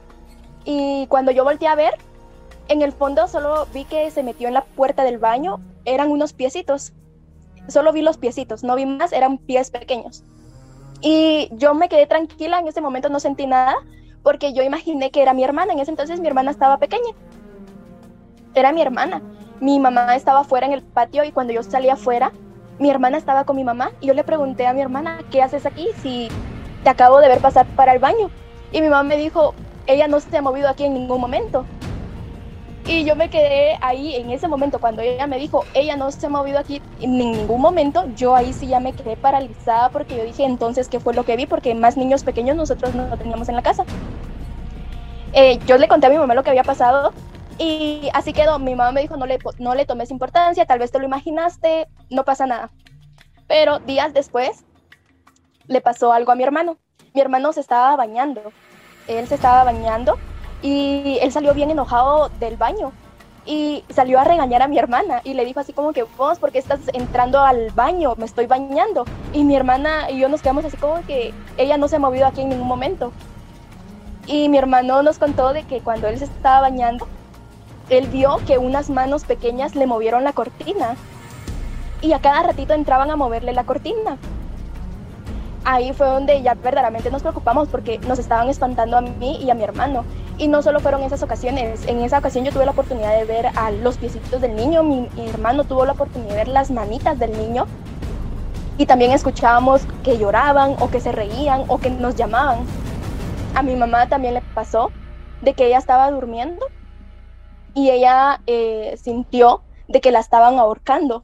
y 0.64 1.08
cuando 1.08 1.32
yo 1.32 1.44
volteé 1.44 1.68
a 1.68 1.76
ver, 1.76 1.96
en 2.70 2.82
el 2.82 2.94
fondo 2.94 3.28
solo 3.28 3.68
vi 3.74 3.84
que 3.84 4.10
se 4.12 4.24
metió 4.24 4.48
en 4.48 4.54
la 4.54 4.64
puerta 4.64 5.04
del 5.04 5.18
baño, 5.18 5.60
eran 5.84 6.10
unos 6.10 6.32
piecitos. 6.32 6.94
Solo 7.68 7.92
vi 7.92 8.02
los 8.02 8.18
piecitos, 8.18 8.64
no 8.64 8.76
vi 8.76 8.86
más, 8.86 9.12
eran 9.12 9.38
pies 9.38 9.70
pequeños. 9.70 10.24
Y 11.02 11.50
yo 11.52 11.74
me 11.74 11.90
quedé 11.90 12.08
tranquila, 12.08 12.60
en 12.60 12.70
ese 12.70 12.80
momento 12.80 13.10
no 13.10 13.20
sentí 13.20 13.46
nada 13.46 13.76
porque 14.24 14.54
yo 14.54 14.64
imaginé 14.64 15.12
que 15.12 15.22
era 15.22 15.34
mi 15.34 15.44
hermana, 15.44 15.74
en 15.74 15.80
ese 15.80 15.92
entonces 15.92 16.22
mi 16.22 16.28
hermana 16.28 16.52
estaba 16.52 16.78
pequeña. 16.78 17.12
Era 18.56 18.72
mi 18.72 18.82
hermana 18.82 19.22
mi 19.64 19.80
mamá 19.80 20.16
estaba 20.16 20.42
afuera 20.42 20.68
en 20.68 20.74
el 20.74 20.82
patio 20.82 21.24
y 21.24 21.32
cuando 21.32 21.54
yo 21.54 21.64
salí 21.64 21.90
afuera, 21.90 22.34
mi 22.80 22.90
hermana 22.90 23.18
estaba 23.18 23.46
con 23.46 23.56
mi 23.56 23.64
mamá 23.64 23.92
y 24.02 24.08
yo 24.08 24.14
le 24.14 24.26
pregunté 24.26 24.68
a 24.68 24.74
mi 24.74 24.82
hermana, 24.82 25.20
¿qué 25.32 25.42
haces 25.42 25.66
aquí 25.66 25.88
si 26.02 26.28
te 26.84 26.90
acabo 26.90 27.20
de 27.20 27.28
ver 27.28 27.40
pasar 27.40 27.66
para 27.76 27.94
el 27.94 28.00
baño? 28.00 28.30
Y 28.72 28.82
mi 28.82 28.90
mamá 28.90 29.04
me 29.04 29.18
dijo, 29.18 29.54
ella 29.88 30.08
no 30.08 30.20
se 30.20 30.38
ha 30.38 30.42
movido 30.42 30.70
aquí 30.70 30.86
en 30.86 30.94
ningún 30.94 31.22
momento. 31.22 31.66
Y 32.86 33.06
yo 33.06 33.16
me 33.16 33.30
quedé 33.30 33.78
ahí 33.80 34.16
en 34.16 34.30
ese 34.30 34.50
momento 34.50 34.80
cuando 34.80 35.02
ella 35.02 35.26
me 35.26 35.38
dijo, 35.38 35.64
ella 35.74 35.96
no 35.96 36.12
se 36.12 36.26
ha 36.26 36.30
movido 36.30 36.60
aquí 36.60 36.82
en 37.00 37.18
ningún 37.18 37.62
momento, 37.62 38.06
yo 38.18 38.36
ahí 38.36 38.52
sí 38.52 38.68
ya 38.68 38.82
me 38.82 38.92
quedé 38.92 39.16
paralizada 39.16 39.90
porque 39.90 40.18
yo 40.18 40.24
dije 40.26 40.44
entonces 40.44 40.90
qué 40.90 41.00
fue 41.00 41.14
lo 41.14 41.24
que 41.24 41.38
vi 41.38 41.46
porque 41.46 41.74
más 41.76 41.96
niños 41.96 42.26
pequeños 42.26 42.58
nosotros 42.58 42.94
no 42.94 43.18
teníamos 43.18 43.48
en 43.48 43.56
la 43.56 43.62
casa. 43.62 43.86
Eh, 45.32 45.60
yo 45.66 45.78
le 45.78 45.88
conté 45.88 46.08
a 46.08 46.10
mi 46.10 46.18
mamá 46.18 46.36
lo 46.36 46.44
que 46.44 46.50
había 46.50 46.64
pasado 46.64 47.14
y 47.58 48.10
así 48.14 48.34
quedó. 48.34 48.60
Mi 48.60 48.76
mamá 48.76 48.92
me 48.92 49.02
dijo, 49.02 49.16
no 49.16 49.26
le, 49.26 49.40
no 49.60 49.76
le 49.76 49.86
tomes 49.86 50.12
importancia, 50.12 50.66
tal 50.66 50.80
vez 50.80 50.92
te 50.92 51.00
lo 51.00 51.06
imaginaste, 51.06 51.88
no 52.10 52.26
pasa 52.26 52.48
nada. 52.48 52.70
Pero 53.48 53.80
días 53.80 54.14
después 54.14 54.66
le 55.68 55.82
pasó 55.82 56.14
algo 56.14 56.32
a 56.32 56.36
mi 56.36 56.44
hermano. 56.44 56.78
Mi 57.14 57.22
hermano 57.22 57.54
se 57.54 57.60
estaba 57.60 57.96
bañando. 57.96 58.42
Él 59.08 59.28
se 59.28 59.36
estaba 59.36 59.64
bañando 59.64 60.18
y 60.62 61.18
él 61.22 61.32
salió 61.32 61.54
bien 61.54 61.70
enojado 61.72 62.30
del 62.40 62.56
baño 62.56 62.94
y 63.46 63.84
salió 63.90 64.20
a 64.20 64.24
regañar 64.24 64.62
a 64.62 64.68
mi 64.68 64.80
hermana 64.80 65.22
y 65.24 65.34
le 65.34 65.44
dijo 65.44 65.60
así 65.60 65.74
como 65.74 65.92
que 65.92 66.04
vos, 66.04 66.40
¿por 66.40 66.52
qué 66.52 66.60
estás 66.60 66.80
entrando 66.94 67.42
al 67.42 67.72
baño? 67.72 68.16
Me 68.18 68.26
estoy 68.26 68.48
bañando. 68.48 69.06
Y 69.34 69.44
mi 69.44 69.56
hermana 69.56 70.10
y 70.10 70.20
yo 70.20 70.30
nos 70.30 70.42
quedamos 70.42 70.66
así 70.66 70.78
como 70.78 71.06
que 71.06 71.34
ella 71.58 71.78
no 71.78 71.88
se 71.88 71.98
ha 71.98 72.00
movido 72.00 72.26
aquí 72.26 72.42
en 72.42 72.50
ningún 72.50 72.68
momento. 72.68 73.12
Y 74.26 74.48
mi 74.48 74.58
hermano 74.58 75.04
nos 75.04 75.20
contó 75.20 75.52
de 75.52 75.64
que 75.64 75.82
cuando 75.82 76.08
él 76.08 76.18
se 76.18 76.26
estaba 76.26 76.62
bañando, 76.62 77.08
él 77.90 78.08
vio 78.08 78.38
que 78.48 78.58
unas 78.58 78.90
manos 78.90 79.26
pequeñas 79.26 79.76
le 79.76 79.86
movieron 79.86 80.24
la 80.24 80.32
cortina 80.32 80.96
y 82.02 82.14
a 82.14 82.20
cada 82.20 82.44
ratito 82.44 82.74
entraban 82.74 83.12
a 83.12 83.18
moverle 83.18 83.52
la 83.52 83.66
cortina. 83.66 84.18
Ahí 85.66 85.94
fue 85.94 86.08
donde 86.08 86.42
ya 86.42 86.56
verdaderamente 86.56 87.10
nos 87.10 87.22
preocupamos 87.22 87.70
porque 87.70 87.98
nos 88.00 88.20
estaban 88.20 88.50
espantando 88.50 88.98
a 88.98 89.02
mí 89.02 89.38
y 89.42 89.50
a 89.50 89.54
mi 89.54 89.64
hermano. 89.64 90.04
Y 90.38 90.48
no 90.48 90.62
solo 90.62 90.80
fueron 90.80 91.04
esas 91.04 91.24
ocasiones, 91.24 91.88
en 91.88 92.02
esa 92.02 92.18
ocasión 92.18 92.44
yo 92.44 92.52
tuve 92.52 92.66
la 92.66 92.72
oportunidad 92.72 93.16
de 93.18 93.26
ver 93.26 93.48
a 93.56 93.72
los 93.72 93.98
piecitos 93.98 94.42
del 94.42 94.56
niño, 94.56 94.84
mi, 94.84 95.08
mi 95.16 95.30
hermano 95.30 95.64
tuvo 95.64 95.86
la 95.86 95.94
oportunidad 95.94 96.32
de 96.32 96.36
ver 96.36 96.48
las 96.48 96.72
manitas 96.72 97.18
del 97.20 97.32
niño 97.38 97.66
y 98.78 98.86
también 98.86 99.12
escuchábamos 99.12 99.86
que 100.04 100.18
lloraban 100.18 100.76
o 100.80 100.90
que 100.90 101.00
se 101.00 101.12
reían 101.12 101.64
o 101.68 101.78
que 101.78 101.90
nos 101.90 102.16
llamaban. 102.16 102.66
A 103.56 103.62
mi 103.62 103.76
mamá 103.76 104.08
también 104.08 104.34
le 104.34 104.42
pasó 104.42 104.92
de 105.42 105.54
que 105.54 105.68
ella 105.68 105.78
estaba 105.78 106.10
durmiendo 106.10 106.66
y 107.76 107.92
ella 107.92 108.42
eh, 108.48 108.98
sintió 109.02 109.62
de 109.88 110.02
que 110.02 110.12
la 110.12 110.20
estaban 110.20 110.58
ahorcando. 110.58 111.24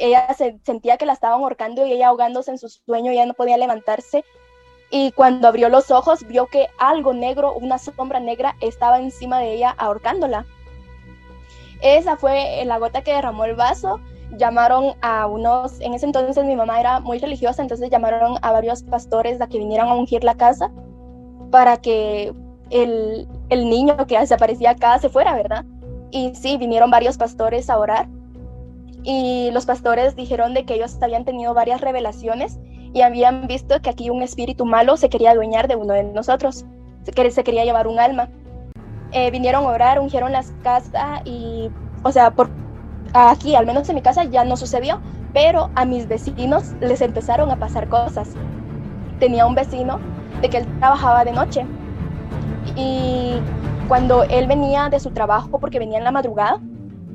Ella 0.00 0.32
se, 0.34 0.58
sentía 0.64 0.96
que 0.96 1.06
la 1.06 1.12
estaban 1.12 1.40
ahorcando 1.40 1.86
y 1.86 1.92
ella 1.92 2.08
ahogándose 2.08 2.50
en 2.50 2.58
su 2.58 2.68
sueño, 2.68 3.12
ya 3.12 3.26
no 3.26 3.34
podía 3.34 3.56
levantarse. 3.56 4.24
Y 4.90 5.12
cuando 5.12 5.46
abrió 5.46 5.68
los 5.68 5.90
ojos, 5.90 6.26
vio 6.26 6.46
que 6.46 6.66
algo 6.78 7.12
negro, 7.12 7.54
una 7.54 7.78
sombra 7.78 8.18
negra, 8.18 8.56
estaba 8.60 8.98
encima 8.98 9.38
de 9.38 9.54
ella 9.54 9.74
ahorcándola. 9.78 10.46
Esa 11.80 12.16
fue 12.16 12.62
la 12.64 12.78
gota 12.78 13.02
que 13.02 13.12
derramó 13.12 13.44
el 13.44 13.54
vaso. 13.54 14.00
Llamaron 14.36 14.94
a 15.00 15.26
unos, 15.26 15.80
en 15.80 15.94
ese 15.94 16.06
entonces 16.06 16.44
mi 16.44 16.56
mamá 16.56 16.80
era 16.80 17.00
muy 17.00 17.18
religiosa, 17.18 17.62
entonces 17.62 17.90
llamaron 17.90 18.36
a 18.42 18.52
varios 18.52 18.82
pastores 18.82 19.40
a 19.40 19.46
que 19.46 19.58
vinieran 19.58 19.88
a 19.88 19.94
ungir 19.94 20.24
la 20.24 20.34
casa. 20.34 20.70
para 21.50 21.78
que 21.78 22.32
el, 22.70 23.28
el 23.48 23.68
niño 23.68 23.96
que 24.06 24.18
desaparecía 24.18 24.70
acá 24.70 24.98
se 24.98 25.08
fuera, 25.08 25.34
¿verdad? 25.34 25.64
Y 26.10 26.34
sí, 26.34 26.56
vinieron 26.56 26.90
varios 26.90 27.16
pastores 27.18 27.68
a 27.70 27.78
orar 27.78 28.08
y 29.02 29.50
los 29.52 29.66
pastores 29.66 30.16
dijeron 30.16 30.54
de 30.54 30.64
que 30.64 30.74
ellos 30.74 30.98
habían 31.00 31.24
tenido 31.24 31.54
varias 31.54 31.80
revelaciones 31.80 32.58
y 32.92 33.02
habían 33.02 33.46
visto 33.46 33.80
que 33.80 33.90
aquí 33.90 34.10
un 34.10 34.22
espíritu 34.22 34.64
malo 34.64 34.96
se 34.96 35.08
quería 35.08 35.30
adueñar 35.30 35.68
de 35.68 35.76
uno 35.76 35.94
de 35.94 36.04
nosotros, 36.04 36.64
se, 37.04 37.30
se 37.30 37.44
quería 37.44 37.64
llevar 37.64 37.86
un 37.86 37.98
alma. 37.98 38.28
Eh, 39.12 39.30
vinieron 39.30 39.64
a 39.64 39.68
orar, 39.68 39.98
ungieron 40.00 40.32
las 40.32 40.52
casas 40.62 41.22
y, 41.24 41.68
o 42.02 42.12
sea, 42.12 42.30
por 42.30 42.50
aquí, 43.12 43.54
al 43.54 43.66
menos 43.66 43.88
en 43.88 43.96
mi 43.96 44.02
casa, 44.02 44.24
ya 44.24 44.44
no 44.44 44.56
sucedió, 44.56 45.00
pero 45.32 45.70
a 45.74 45.84
mis 45.84 46.06
vecinos 46.06 46.74
les 46.80 47.00
empezaron 47.00 47.50
a 47.50 47.56
pasar 47.56 47.88
cosas. 47.88 48.30
Tenía 49.18 49.46
un 49.46 49.54
vecino 49.54 49.98
de 50.40 50.48
que 50.48 50.58
él 50.58 50.78
trabajaba 50.78 51.24
de 51.24 51.32
noche 51.32 51.66
y 52.76 53.34
cuando 53.88 54.22
él 54.24 54.46
venía 54.46 54.88
de 54.88 55.00
su 55.00 55.10
trabajo, 55.10 55.58
porque 55.58 55.78
venía 55.78 55.98
en 55.98 56.04
la 56.04 56.12
madrugada, 56.12 56.60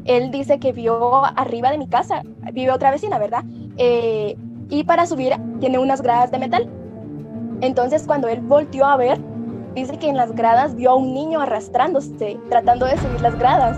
él 0.05 0.31
dice 0.31 0.59
que 0.59 0.71
vio 0.71 1.25
arriba 1.25 1.71
de 1.71 1.77
mi 1.77 1.87
casa, 1.87 2.21
vive 2.53 2.71
otra 2.71 2.91
vecina, 2.91 3.17
¿verdad? 3.17 3.43
Eh, 3.77 4.37
y 4.69 4.83
para 4.83 5.05
subir 5.05 5.33
tiene 5.59 5.79
unas 5.79 6.01
gradas 6.01 6.31
de 6.31 6.39
metal. 6.39 6.69
Entonces 7.61 8.03
cuando 8.05 8.27
él 8.27 8.41
volteó 8.41 8.85
a 8.85 8.97
ver, 8.97 9.19
dice 9.73 9.97
que 9.97 10.07
en 10.07 10.17
las 10.17 10.33
gradas 10.33 10.75
vio 10.75 10.91
a 10.91 10.95
un 10.95 11.13
niño 11.13 11.41
arrastrándose, 11.41 12.39
tratando 12.49 12.85
de 12.85 12.97
subir 12.97 13.21
las 13.21 13.37
gradas. 13.37 13.77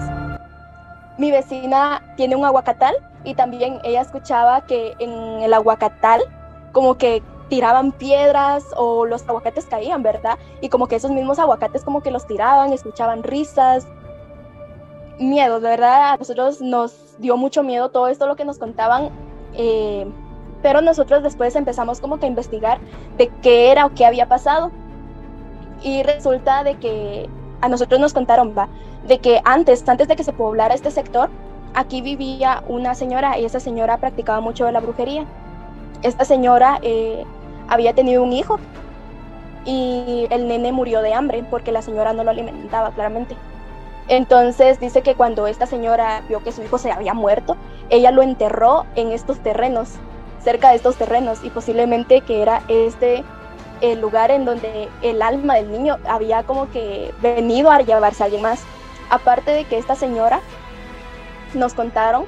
Mi 1.17 1.31
vecina 1.31 2.01
tiene 2.15 2.35
un 2.35 2.45
aguacatal 2.45 2.95
y 3.23 3.33
también 3.33 3.79
ella 3.83 4.01
escuchaba 4.01 4.61
que 4.61 4.93
en 4.99 5.41
el 5.41 5.53
aguacatal 5.53 6.21
como 6.71 6.95
que 6.95 7.23
tiraban 7.49 7.91
piedras 7.93 8.63
o 8.75 9.05
los 9.05 9.27
aguacates 9.27 9.65
caían, 9.65 10.03
¿verdad? 10.03 10.37
Y 10.61 10.69
como 10.69 10.87
que 10.87 10.97
esos 10.97 11.11
mismos 11.11 11.39
aguacates 11.39 11.83
como 11.83 12.01
que 12.01 12.11
los 12.11 12.27
tiraban, 12.27 12.73
escuchaban 12.73 13.23
risas, 13.23 13.87
miedo, 15.19 15.59
de 15.59 15.69
verdad, 15.69 16.13
a 16.13 16.17
nosotros 16.17 16.61
nos 16.61 17.15
dio 17.19 17.37
mucho 17.37 17.63
miedo 17.63 17.89
todo 17.89 18.07
esto 18.07 18.27
lo 18.27 18.35
que 18.35 18.45
nos 18.45 18.57
contaban, 18.57 19.09
eh, 19.53 20.07
pero 20.61 20.81
nosotros 20.81 21.23
después 21.23 21.55
empezamos 21.55 21.99
como 21.99 22.19
que 22.19 22.25
a 22.25 22.29
investigar 22.29 22.79
de 23.17 23.29
qué 23.41 23.71
era 23.71 23.85
o 23.85 23.93
qué 23.93 24.05
había 24.05 24.27
pasado. 24.27 24.71
Y 25.83 26.03
resulta 26.03 26.63
de 26.63 26.75
que 26.75 27.29
a 27.61 27.69
nosotros 27.69 27.99
nos 27.99 28.13
contaron, 28.13 28.55
va, 28.57 28.67
de 29.07 29.19
que 29.19 29.41
antes, 29.45 29.87
antes 29.87 30.07
de 30.07 30.15
que 30.15 30.23
se 30.23 30.33
poblara 30.33 30.73
este 30.73 30.91
sector, 30.91 31.29
aquí 31.73 32.01
vivía 32.01 32.63
una 32.67 32.95
señora 32.95 33.37
y 33.37 33.45
esa 33.45 33.59
señora 33.59 33.97
practicaba 33.97 34.41
mucho 34.41 34.69
la 34.71 34.79
brujería. 34.79 35.25
Esta 36.01 36.25
señora 36.25 36.79
eh, 36.81 37.23
había 37.67 37.93
tenido 37.93 38.23
un 38.23 38.33
hijo 38.33 38.59
y 39.65 40.27
el 40.29 40.47
nene 40.47 40.71
murió 40.71 41.01
de 41.01 41.13
hambre 41.13 41.43
porque 41.49 41.71
la 41.71 41.81
señora 41.81 42.13
no 42.13 42.23
lo 42.23 42.31
alimentaba 42.31 42.91
claramente. 42.91 43.35
Entonces 44.07 44.79
dice 44.79 45.01
que 45.01 45.15
cuando 45.15 45.47
esta 45.47 45.65
señora 45.65 46.23
vio 46.29 46.43
que 46.43 46.51
su 46.51 46.63
hijo 46.63 46.77
se 46.77 46.91
había 46.91 47.13
muerto, 47.13 47.57
ella 47.89 48.11
lo 48.11 48.21
enterró 48.21 48.85
en 48.95 49.11
estos 49.11 49.39
terrenos, 49.39 49.89
cerca 50.41 50.69
de 50.69 50.77
estos 50.77 50.95
terrenos, 50.95 51.43
y 51.43 51.49
posiblemente 51.49 52.21
que 52.21 52.41
era 52.41 52.63
este 52.67 53.23
el 53.81 54.01
lugar 54.01 54.31
en 54.31 54.45
donde 54.45 54.89
el 55.03 55.21
alma 55.21 55.55
del 55.55 55.71
niño 55.71 55.97
había 56.07 56.43
como 56.43 56.69
que 56.71 57.13
venido 57.21 57.69
a 57.69 57.79
llevarse 57.81 58.23
a 58.23 58.25
alguien 58.25 58.41
más. 58.41 58.63
Aparte 59.09 59.51
de 59.51 59.65
que 59.65 59.77
esta 59.77 59.95
señora 59.95 60.39
nos 61.53 61.73
contaron 61.73 62.25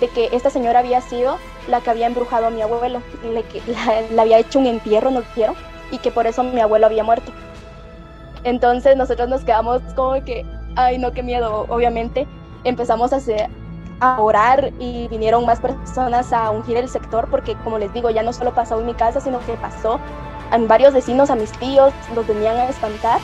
de 0.00 0.08
que 0.08 0.28
esta 0.32 0.50
señora 0.50 0.80
había 0.80 1.00
sido 1.00 1.38
la 1.68 1.80
que 1.80 1.90
había 1.90 2.06
embrujado 2.06 2.46
a 2.46 2.50
mi 2.50 2.60
abuelo, 2.60 3.02
le, 3.22 4.20
había 4.20 4.38
hecho 4.38 4.58
un 4.58 4.66
entierro, 4.66 5.10
nos 5.10 5.24
dijeron, 5.28 5.54
y 5.90 5.98
que 5.98 6.10
por 6.10 6.26
eso 6.26 6.42
mi 6.42 6.60
abuelo 6.60 6.86
había 6.86 7.04
muerto. 7.04 7.32
Entonces 8.44 8.96
nosotros 8.96 9.28
nos 9.28 9.44
quedamos 9.44 9.80
como 9.94 10.14
que, 10.24 10.44
ay 10.76 10.98
no, 10.98 11.12
qué 11.12 11.22
miedo, 11.22 11.66
obviamente. 11.68 12.26
Empezamos 12.64 13.12
a, 13.12 13.18
a 14.00 14.20
orar 14.20 14.72
y 14.78 15.08
vinieron 15.08 15.44
más 15.44 15.60
personas 15.60 16.32
a 16.32 16.50
ungir 16.50 16.76
el 16.76 16.88
sector 16.88 17.28
porque, 17.30 17.56
como 17.64 17.78
les 17.78 17.92
digo, 17.92 18.10
ya 18.10 18.22
no 18.22 18.32
solo 18.32 18.54
pasó 18.54 18.78
en 18.80 18.86
mi 18.86 18.94
casa, 18.94 19.20
sino 19.20 19.40
que 19.40 19.54
pasó 19.54 20.00
en 20.52 20.68
varios 20.68 20.92
vecinos, 20.92 21.30
a 21.30 21.36
mis 21.36 21.52
tíos, 21.52 21.92
los 22.14 22.26
venían 22.26 22.56
a 22.56 22.68
espantar. 22.68 23.20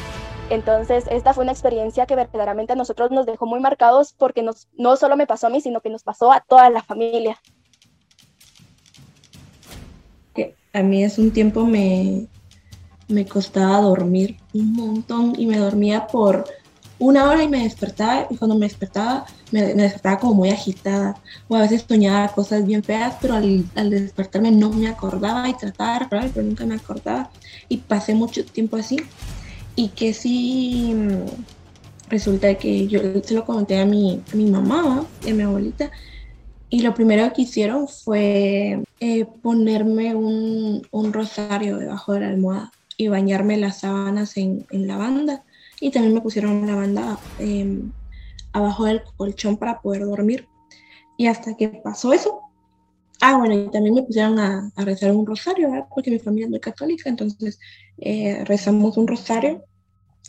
Entonces, 0.50 1.04
esta 1.10 1.34
fue 1.34 1.44
una 1.44 1.52
experiencia 1.52 2.06
que 2.06 2.16
verdaderamente 2.16 2.72
a 2.72 2.76
nosotros 2.76 3.10
nos 3.10 3.26
dejó 3.26 3.44
muy 3.44 3.60
marcados 3.60 4.14
porque 4.16 4.42
no 4.42 4.96
solo 4.96 5.16
me 5.16 5.26
pasó 5.26 5.48
a 5.48 5.50
mí, 5.50 5.60
sino 5.60 5.80
que 5.80 5.90
nos 5.90 6.02
pasó 6.02 6.32
a 6.32 6.40
toda 6.40 6.70
la 6.70 6.82
familia. 6.82 7.38
A 10.72 10.82
mí 10.82 11.02
es 11.02 11.18
un 11.18 11.32
tiempo 11.32 11.64
me, 11.64 12.26
me 13.08 13.26
costaba 13.26 13.80
dormir 13.80 14.36
un 14.52 14.74
montón 14.74 15.32
y 15.36 15.46
me 15.46 15.58
dormía 15.58 16.06
por 16.06 16.44
una 16.98 17.28
hora 17.28 17.42
y 17.42 17.48
me 17.48 17.62
despertaba 17.62 18.26
y 18.30 18.36
cuando 18.36 18.56
me 18.56 18.66
despertaba 18.66 19.24
me, 19.52 19.74
despertaba 19.74 20.18
como 20.18 20.34
muy 20.34 20.50
agitada 20.50 21.16
o 21.48 21.56
a 21.56 21.62
veces 21.62 21.84
soñaba 21.88 22.28
cosas 22.28 22.66
bien 22.66 22.82
feas 22.82 23.14
pero 23.20 23.34
al, 23.34 23.90
despertarme 23.90 24.50
no 24.50 24.70
me 24.70 24.88
acordaba 24.88 25.48
y 25.48 25.54
trataba 25.54 26.00
de 26.00 26.30
pero 26.34 26.46
nunca 26.46 26.66
me 26.66 26.74
acordaba 26.74 27.30
y 27.68 27.78
pasé 27.78 28.14
mucho 28.14 28.44
tiempo 28.44 28.76
así 28.76 28.98
y 29.76 29.88
que 29.88 30.12
sí 30.12 30.92
mm, 30.94 32.10
resulta 32.10 32.54
que 32.54 32.86
yo 32.88 33.00
se 33.22 33.34
lo 33.34 33.44
conté 33.44 33.80
a 33.80 33.86
mi, 33.86 34.22
mi 34.32 34.46
mamá, 34.46 35.04
a 35.26 35.30
mi 35.30 35.42
abuelita 35.42 35.90
y 36.70 36.82
lo 36.82 36.94
primero 36.94 37.32
que 37.32 37.42
hicieron 37.42 37.88
fue 37.88 38.82
eh, 39.00 39.26
ponerme 39.42 40.14
un, 40.14 40.86
un 40.90 41.12
rosario 41.12 41.78
debajo 41.78 42.12
de 42.12 42.20
la 42.20 42.28
almohada 42.28 42.72
y 42.96 43.08
bañarme 43.08 43.56
las 43.56 43.80
sábanas 43.80 44.36
en, 44.36 44.66
en 44.70 44.86
lavanda. 44.86 45.44
Y 45.80 45.90
también 45.90 46.14
me 46.14 46.20
pusieron 46.20 46.66
lavanda 46.66 47.18
eh, 47.38 47.82
abajo 48.52 48.84
del 48.84 49.02
colchón 49.16 49.56
para 49.56 49.80
poder 49.80 50.04
dormir. 50.04 50.48
Y 51.16 51.26
hasta 51.26 51.56
que 51.56 51.68
pasó 51.68 52.12
eso, 52.12 52.40
ah, 53.20 53.36
bueno, 53.38 53.54
y 53.54 53.70
también 53.70 53.94
me 53.94 54.02
pusieron 54.02 54.38
a, 54.38 54.70
a 54.74 54.84
rezar 54.84 55.12
un 55.12 55.26
rosario, 55.26 55.86
porque 55.94 56.10
mi 56.10 56.18
familia 56.18 56.46
es 56.46 56.50
muy 56.50 56.60
católica, 56.60 57.08
entonces 57.08 57.58
eh, 57.98 58.44
rezamos 58.44 58.96
un 58.96 59.06
rosario 59.06 59.64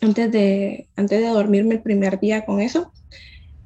antes 0.01 0.31
de, 0.31 0.87
antes 0.95 1.19
de 1.19 1.27
dormirme 1.27 1.75
el 1.75 1.81
primer 1.81 2.19
día 2.19 2.45
con 2.45 2.61
eso. 2.61 2.91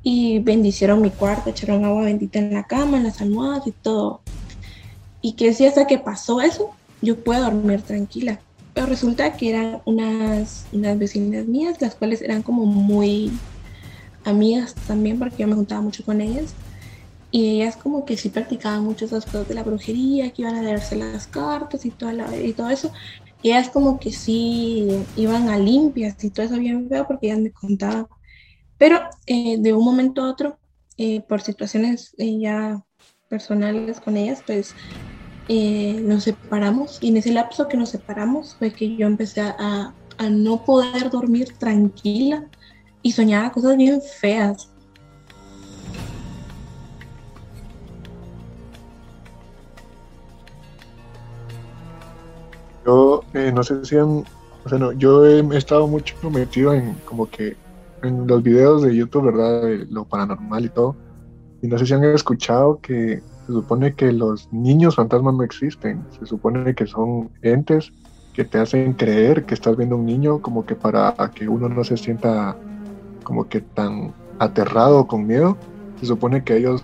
Y 0.05 0.39
bendicieron 0.39 1.01
mi 1.01 1.11
cuarto, 1.11 1.49
echaron 1.49 1.85
agua 1.85 2.03
bendita 2.03 2.39
en 2.39 2.53
la 2.53 2.63
cama, 2.63 2.97
en 2.97 3.03
las 3.03 3.21
almohadas 3.21 3.67
y 3.67 3.71
todo. 3.71 4.21
Y 5.21 5.33
que 5.33 5.53
si 5.53 5.65
hasta 5.65 5.87
que 5.87 5.97
pasó 5.97 6.41
eso, 6.41 6.71
yo 7.01 7.23
puedo 7.23 7.43
dormir 7.43 7.81
tranquila. 7.81 8.41
Pero 8.73 8.87
resulta 8.87 9.33
que 9.33 9.49
eran 9.49 9.81
unas, 9.85 10.65
unas 10.71 10.97
vecinas 10.97 11.45
mías, 11.45 11.81
las 11.81 11.95
cuales 11.95 12.21
eran 12.21 12.41
como 12.41 12.65
muy 12.65 13.31
amigas 14.25 14.73
también, 14.87 15.19
porque 15.19 15.37
yo 15.37 15.47
me 15.47 15.55
juntaba 15.55 15.81
mucho 15.81 16.03
con 16.03 16.21
ellas. 16.21 16.53
Y 17.31 17.61
ellas 17.61 17.77
como 17.77 18.05
que 18.05 18.17
sí 18.17 18.29
practicaban 18.29 18.83
mucho 18.83 19.05
esas 19.05 19.25
cosas 19.25 19.47
de 19.47 19.55
la 19.55 19.63
brujería, 19.63 20.31
que 20.31 20.43
iban 20.43 20.55
a 20.55 20.61
leerse 20.61 20.95
las 20.95 21.27
cartas 21.27 21.85
y, 21.85 21.91
toda 21.91 22.13
la, 22.13 22.35
y 22.35 22.53
todo 22.53 22.69
eso. 22.69 22.91
Y 23.41 23.49
ellas 23.49 23.69
como 23.69 23.99
que 23.99 24.11
sí 24.11 24.87
iban 25.15 25.49
a 25.49 25.57
limpias 25.57 26.23
y 26.23 26.29
todo 26.29 26.45
eso 26.45 26.57
bien 26.57 26.87
feo 26.89 27.05
porque 27.07 27.27
ellas 27.27 27.39
me 27.39 27.51
contaban. 27.51 28.07
Pero 28.77 28.99
eh, 29.27 29.57
de 29.59 29.73
un 29.73 29.83
momento 29.83 30.23
a 30.23 30.29
otro, 30.29 30.57
eh, 30.97 31.21
por 31.21 31.41
situaciones 31.41 32.13
eh, 32.17 32.39
ya 32.39 32.83
personales 33.29 33.99
con 33.99 34.15
ellas, 34.15 34.43
pues 34.45 34.75
eh, 35.49 36.01
nos 36.03 36.23
separamos 36.23 36.99
y 37.01 37.09
en 37.09 37.17
ese 37.17 37.33
lapso 37.33 37.67
que 37.67 37.75
nos 37.75 37.89
separamos 37.89 38.55
fue 38.55 38.71
que 38.71 38.95
yo 38.95 39.07
empecé 39.07 39.41
a, 39.41 39.93
no 40.29 40.63
poder 40.63 41.09
dormir 41.09 41.53
tranquila 41.57 42.45
y 43.01 43.11
soñaba 43.11 43.51
cosas 43.51 43.75
bien 43.75 44.01
feas. 44.01 44.69
Yo 52.85 53.23
eh, 53.33 53.51
no 53.53 53.63
sé 53.63 53.83
si 53.83 53.97
han, 53.97 54.23
o 54.65 54.69
sea, 54.69 54.77
no, 54.77 54.93
yo 54.93 55.25
he, 55.25 55.57
estado 55.57 55.87
mucho 55.87 56.15
metido 56.29 56.73
en 56.73 56.93
como 57.05 57.29
que 57.29 57.57
en 58.01 58.27
los 58.27 58.43
videos 58.43 58.83
de 58.83 58.95
YouTube, 58.95 59.25
¿verdad? 59.25 59.63
De 59.63 59.85
lo 59.89 60.05
paranormal 60.05 60.65
y 60.65 60.69
todo. 60.69 60.95
Y 61.61 61.67
no 61.67 61.77
sé 61.77 61.85
si 61.85 61.93
han 61.93 62.03
escuchado 62.05 62.79
que 62.79 63.21
se 63.45 63.53
supone 63.53 63.93
que 63.93 64.11
los 64.11 64.51
niños 64.51 64.95
fantasmas 64.95 65.33
no 65.33 65.43
existen, 65.43 66.03
se 66.17 66.25
supone 66.25 66.73
que 66.75 66.87
son 66.87 67.29
entes 67.41 67.91
que 68.33 68.43
te 68.43 68.57
hacen 68.57 68.93
creer 68.93 69.45
que 69.45 69.53
estás 69.53 69.77
viendo 69.77 69.95
un 69.95 70.05
niño 70.05 70.41
como 70.41 70.65
que 70.65 70.75
para 70.75 71.13
que 71.35 71.47
uno 71.47 71.69
no 71.69 71.83
se 71.83 71.97
sienta 71.97 72.55
como 73.23 73.47
que 73.47 73.61
tan 73.61 74.13
aterrado 74.39 75.05
con 75.05 75.27
miedo. 75.27 75.55
Se 75.99 76.07
supone 76.07 76.43
que 76.43 76.57
ellos 76.57 76.83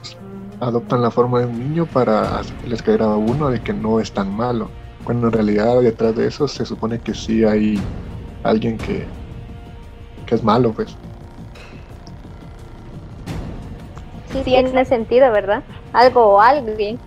adoptan 0.60 1.02
la 1.02 1.10
forma 1.10 1.40
de 1.40 1.48
un 1.48 1.60
niño 1.60 1.86
para 1.88 2.40
hacerles 2.40 2.84
creer 2.84 3.02
a 3.02 3.16
uno 3.16 3.50
de 3.50 3.62
que 3.62 3.74
no 3.74 4.00
es 4.00 4.12
tan 4.12 4.36
malo. 4.36 4.70
Cuando 5.04 5.28
en 5.28 5.34
realidad 5.34 5.82
detrás 5.82 6.16
de 6.16 6.28
eso 6.28 6.48
se 6.48 6.66
supone 6.66 7.00
que 7.00 7.14
sí 7.16 7.44
hay 7.44 7.80
alguien 8.44 8.78
que, 8.78 9.06
que 10.28 10.36
es 10.36 10.44
malo, 10.44 10.72
pues. 10.72 10.96
Sí, 14.32 14.42
tiene 14.44 14.86
sentido, 14.86 15.32
¿verdad? 15.32 15.64
Algo 15.94 16.36
o 16.36 16.42
alguien. 16.42 17.00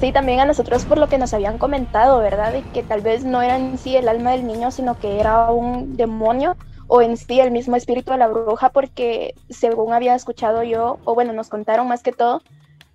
Sí, 0.00 0.12
también 0.12 0.40
a 0.40 0.46
nosotros 0.46 0.86
por 0.86 0.96
lo 0.96 1.08
que 1.08 1.18
nos 1.18 1.34
habían 1.34 1.58
comentado, 1.58 2.20
¿verdad? 2.20 2.52
De 2.52 2.62
que 2.62 2.82
tal 2.82 3.02
vez 3.02 3.22
no 3.22 3.42
era 3.42 3.56
en 3.58 3.76
sí 3.76 3.96
el 3.96 4.08
alma 4.08 4.30
del 4.30 4.46
niño, 4.46 4.70
sino 4.70 4.98
que 4.98 5.20
era 5.20 5.50
un 5.50 5.96
demonio 5.96 6.56
o 6.86 7.02
en 7.02 7.16
sí 7.18 7.38
el 7.38 7.50
mismo 7.50 7.76
espíritu 7.76 8.10
de 8.10 8.18
la 8.18 8.26
bruja, 8.26 8.70
porque 8.70 9.34
según 9.50 9.92
había 9.92 10.14
escuchado 10.14 10.62
yo, 10.62 10.98
o 11.04 11.14
bueno, 11.14 11.32
nos 11.32 11.48
contaron 11.48 11.86
más 11.86 12.02
que 12.02 12.12
todo, 12.12 12.42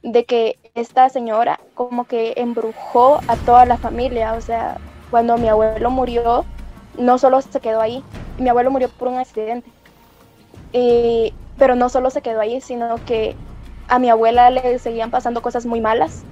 de 0.02 0.26
que 0.26 0.58
esta 0.74 1.08
señora 1.10 1.60
como 1.76 2.06
que 2.06 2.34
embrujó 2.38 3.20
a 3.28 3.36
toda 3.38 3.66
la 3.66 3.78
familia, 3.78 4.34
o 4.34 4.42
sea, 4.42 4.78
cuando 5.12 5.38
mi 5.38 5.48
abuelo 5.48 5.92
murió, 5.92 6.44
no 6.98 7.18
solo 7.18 7.42
se 7.42 7.60
quedó 7.60 7.82
ahí, 7.82 8.04
mi 8.38 8.50
abuelo 8.50 8.72
murió 8.72 8.90
por 8.90 9.08
un 9.08 9.18
accidente, 9.18 9.72
pero 11.58 11.76
no 11.76 11.88
solo 11.90 12.10
se 12.10 12.22
quedó 12.22 12.42
ahí, 12.42 12.60
sino 12.62 12.96
que 13.06 13.36
a 13.88 14.00
mi 14.00 14.10
abuela 14.10 14.50
le 14.50 14.80
seguían 14.80 15.12
pasando 15.12 15.42
cosas 15.42 15.66
muy 15.66 15.82
malas. 15.82 16.26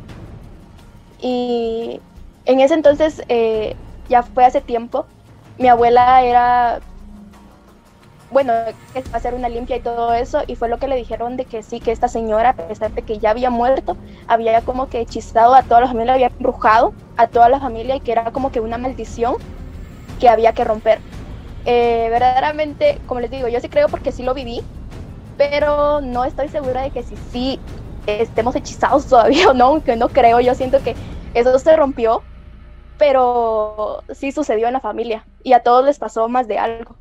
Y 1.20 2.02
en 2.46 2.60
ese 2.60 2.74
entonces, 2.74 3.22
eh, 3.30 3.76
ya 4.10 4.24
fue 4.24 4.46
hace 4.46 4.62
tiempo, 4.62 5.06
mi 5.58 5.68
abuela 5.70 6.24
era, 6.24 6.80
bueno, 8.30 8.54
que 8.94 9.02
va 9.02 9.10
a 9.14 9.18
hacer 9.18 9.34
una 9.36 9.48
limpia 9.50 9.78
y 9.78 9.82
todo 9.82 10.14
eso, 10.14 10.44
y 10.48 10.56
fue 10.56 10.68
lo 10.70 10.80
que 10.80 10.88
le 10.88 10.96
dijeron 10.96 11.38
de 11.38 11.46
que 11.46 11.64
sí, 11.64 11.80
que 11.80 11.92
esta 11.92 12.08
señora, 12.08 12.50
a 12.52 12.56
pesar 12.56 12.92
de 12.94 13.04
que 13.04 13.20
ya 13.20 13.30
había 13.32 13.50
muerto, 13.50 13.98
había 14.28 14.62
como 14.64 14.90
que 14.90 15.02
hechizado 15.02 15.54
a 15.56 15.64
toda 15.64 15.82
la 15.82 15.88
familia, 15.88 16.14
había 16.14 16.28
embrujado 16.28 16.96
a 17.16 17.28
toda 17.28 17.50
la 17.50 17.60
familia 17.60 17.96
y 17.96 18.02
que 18.02 18.12
era 18.12 18.32
como 18.32 18.52
que 18.52 18.60
una 18.60 18.78
maldición 18.78 19.36
que 20.18 20.30
había 20.30 20.54
que 20.54 20.64
romper. 20.64 21.04
Eh, 21.66 22.08
verdaderamente, 22.12 23.02
como 23.06 23.22
les 23.22 23.32
digo, 23.32 23.48
yo 23.48 23.60
sí 23.62 23.70
creo 23.70 23.90
porque 23.90 24.12
sí 24.12 24.24
lo 24.24 24.34
viví, 24.34 24.68
pero 25.38 26.02
no 26.02 26.26
estoy 26.26 26.50
segura 26.50 26.82
de 26.82 26.92
que 26.92 27.04
si 27.04 27.16
sí 27.32 27.60
estemos 28.06 28.56
hechizados 28.56 29.06
todavía 29.10 29.50
o 29.50 29.54
no, 29.54 29.66
aunque 29.66 29.96
no 29.96 30.10
creo, 30.10 30.40
yo 30.40 30.56
siento 30.56 30.82
que 30.84 30.96
eso 31.34 31.58
se 31.60 31.76
rompió, 31.76 32.22
pero 32.98 34.04
sí 34.14 34.32
sucedió 34.32 34.68
en 34.68 34.74
la 34.74 34.80
familia 34.80 35.26
y 35.44 35.54
a 35.54 35.64
todos 35.64 35.86
les 35.86 36.00
pasó 36.00 36.28
más 36.30 36.48
de 36.48 36.60
algo. 36.60 36.96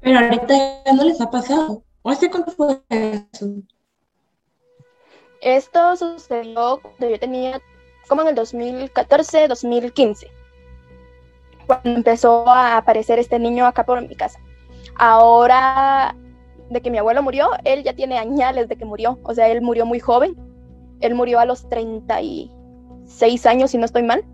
Pero 0.00 0.18
ahorita 0.18 0.54
no 0.94 1.04
les 1.04 1.20
ha 1.20 1.30
pasado. 1.30 1.82
¿O 2.02 2.10
hace 2.10 2.28
cuánto 2.28 2.50
fue 2.50 2.82
eso? 2.88 3.46
Esto 5.40 5.96
sucedió 5.96 6.80
cuando 6.82 7.08
yo 7.08 7.18
tenía 7.18 7.60
como 8.08 8.22
en 8.22 8.28
el 8.28 8.34
2014, 8.34 9.48
2015, 9.48 10.30
cuando 11.66 11.90
empezó 11.90 12.48
a 12.48 12.76
aparecer 12.76 13.18
este 13.18 13.38
niño 13.38 13.64
acá 13.66 13.84
por 13.84 14.00
mi 14.06 14.14
casa. 14.14 14.38
Ahora 14.96 16.14
de 16.72 16.80
que 16.80 16.90
mi 16.90 16.98
abuelo 16.98 17.22
murió, 17.22 17.48
él 17.64 17.82
ya 17.82 17.94
tiene 17.94 18.18
añales 18.18 18.68
de 18.68 18.76
que 18.76 18.84
murió, 18.84 19.18
o 19.22 19.34
sea, 19.34 19.48
él 19.48 19.62
murió 19.62 19.86
muy 19.86 20.00
joven, 20.00 20.36
él 21.00 21.14
murió 21.14 21.38
a 21.40 21.44
los 21.44 21.68
36 21.68 23.46
años, 23.46 23.70
si 23.70 23.78
no 23.78 23.84
estoy 23.84 24.02
mal, 24.02 24.24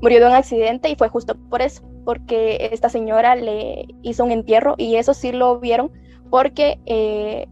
murió 0.00 0.20
de 0.20 0.26
un 0.26 0.32
accidente 0.32 0.88
y 0.88 0.96
fue 0.96 1.08
justo 1.08 1.36
por 1.48 1.62
eso, 1.62 1.82
porque 2.04 2.70
esta 2.72 2.88
señora 2.88 3.34
le 3.34 3.86
hizo 4.02 4.24
un 4.24 4.30
entierro 4.30 4.74
y 4.78 4.96
eso 4.96 5.14
sí 5.14 5.32
lo 5.32 5.58
vieron 5.58 5.90
porque 6.30 6.80
eh, 6.86 7.46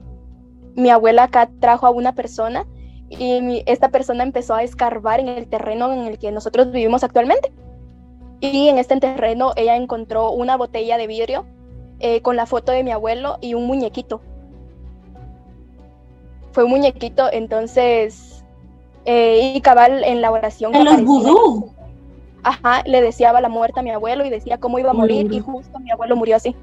mi 0.74 0.90
abuela 0.90 1.24
acá 1.24 1.50
trajo 1.60 1.86
a 1.86 1.90
una 1.90 2.14
persona 2.14 2.66
y 3.08 3.62
esta 3.66 3.90
persona 3.90 4.24
empezó 4.24 4.54
a 4.54 4.62
escarbar 4.62 5.20
en 5.20 5.28
el 5.28 5.46
terreno 5.46 5.92
en 5.92 6.00
el 6.00 6.18
que 6.18 6.32
nosotros 6.32 6.72
vivimos 6.72 7.04
actualmente. 7.04 7.52
Y 8.40 8.68
en 8.68 8.78
este 8.78 8.98
terreno 8.98 9.52
ella 9.56 9.76
encontró 9.76 10.30
una 10.32 10.56
botella 10.56 10.98
de 10.98 11.06
vidrio 11.06 11.46
eh, 12.00 12.20
con 12.22 12.36
la 12.36 12.46
foto 12.46 12.72
de 12.72 12.82
mi 12.82 12.92
abuelo 12.92 13.38
y 13.40 13.54
un 13.54 13.66
muñequito. 13.66 14.20
Fue 16.52 16.64
un 16.64 16.70
muñequito, 16.70 17.28
entonces, 17.32 18.44
eh, 19.04 19.52
y 19.54 19.60
cabal 19.60 20.04
en 20.04 20.20
la 20.20 20.30
oración. 20.30 20.74
En 20.74 20.84
los 20.84 21.02
vudú. 21.02 21.72
Ajá, 22.42 22.82
le 22.84 23.00
deseaba 23.00 23.40
la 23.40 23.48
muerte 23.48 23.80
a 23.80 23.82
mi 23.82 23.90
abuelo 23.90 24.24
y 24.24 24.30
decía 24.30 24.58
cómo 24.58 24.78
iba 24.78 24.90
a 24.90 24.94
morir 24.94 25.32
y 25.32 25.40
justo 25.40 25.78
mi 25.80 25.90
abuelo 25.90 26.14
murió 26.14 26.36
así. 26.36 26.54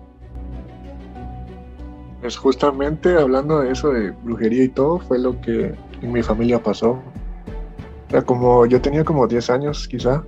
Pues 2.22 2.38
justamente 2.38 3.18
hablando 3.18 3.62
de 3.62 3.72
eso 3.72 3.90
de 3.90 4.12
brujería 4.12 4.64
y 4.64 4.70
todo, 4.70 5.00
fue 5.00 5.18
lo 5.18 5.42
que 5.42 5.74
en 6.02 6.12
mi 6.12 6.22
familia 6.22 6.62
pasó. 6.62 6.92
O 6.92 8.12
sea, 8.12 8.22
como 8.22 8.68
yo 8.68 8.80
tenía 8.80 9.04
como 9.04 9.26
10 9.28 9.50
años 9.50 9.88
quizá, 9.88 10.24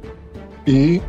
y 0.65 1.01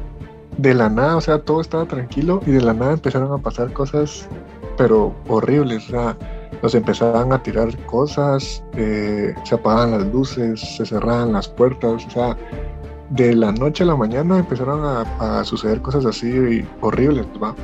de 0.58 0.74
la 0.74 0.88
nada, 0.88 1.16
o 1.16 1.20
sea, 1.20 1.38
todo 1.40 1.60
estaba 1.60 1.86
tranquilo 1.86 2.40
y 2.46 2.52
de 2.52 2.60
la 2.60 2.74
nada 2.74 2.92
empezaron 2.92 3.32
a 3.32 3.38
pasar 3.38 3.72
cosas, 3.72 4.28
pero 4.76 5.14
horribles, 5.28 5.88
o 5.88 5.90
sea, 5.90 6.16
nos 6.62 6.74
empezaban 6.74 7.32
a 7.32 7.42
tirar 7.42 7.76
cosas, 7.86 8.62
eh, 8.76 9.34
se 9.44 9.54
apagaban 9.54 9.92
las 9.92 10.06
luces, 10.06 10.60
se 10.60 10.86
cerraban 10.86 11.32
las 11.32 11.48
puertas, 11.48 12.06
o 12.06 12.10
sea, 12.10 12.36
de 13.10 13.34
la 13.34 13.52
noche 13.52 13.84
a 13.84 13.86
la 13.86 13.96
mañana 13.96 14.38
empezaron 14.38 14.80
a, 14.84 15.44
suceder 15.44 15.80
cosas 15.82 16.06
así 16.06 16.64
horribles, 16.80 17.26
¿va? 17.42 17.54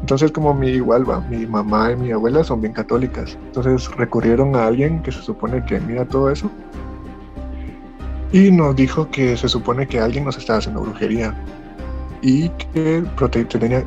Entonces 0.00 0.32
como 0.32 0.52
mi 0.52 0.68
igual 0.68 1.04
mi 1.30 1.46
mamá 1.46 1.92
y 1.92 1.96
mi 1.96 2.10
abuela 2.10 2.42
son 2.44 2.60
bien 2.60 2.72
católicas, 2.72 3.38
entonces 3.46 3.90
recurrieron 3.96 4.56
a 4.56 4.66
alguien 4.66 5.02
que 5.02 5.12
se 5.12 5.22
supone 5.22 5.64
que 5.64 5.80
mira 5.80 6.04
todo 6.04 6.30
eso 6.30 6.50
y 8.32 8.50
nos 8.50 8.74
dijo 8.74 9.08
que 9.10 9.36
se 9.36 9.48
supone 9.48 9.86
que 9.86 10.00
alguien 10.00 10.24
nos 10.24 10.38
estaba 10.38 10.58
haciendo 10.58 10.80
brujería 10.80 11.34
y 12.22 12.48
que 12.50 13.02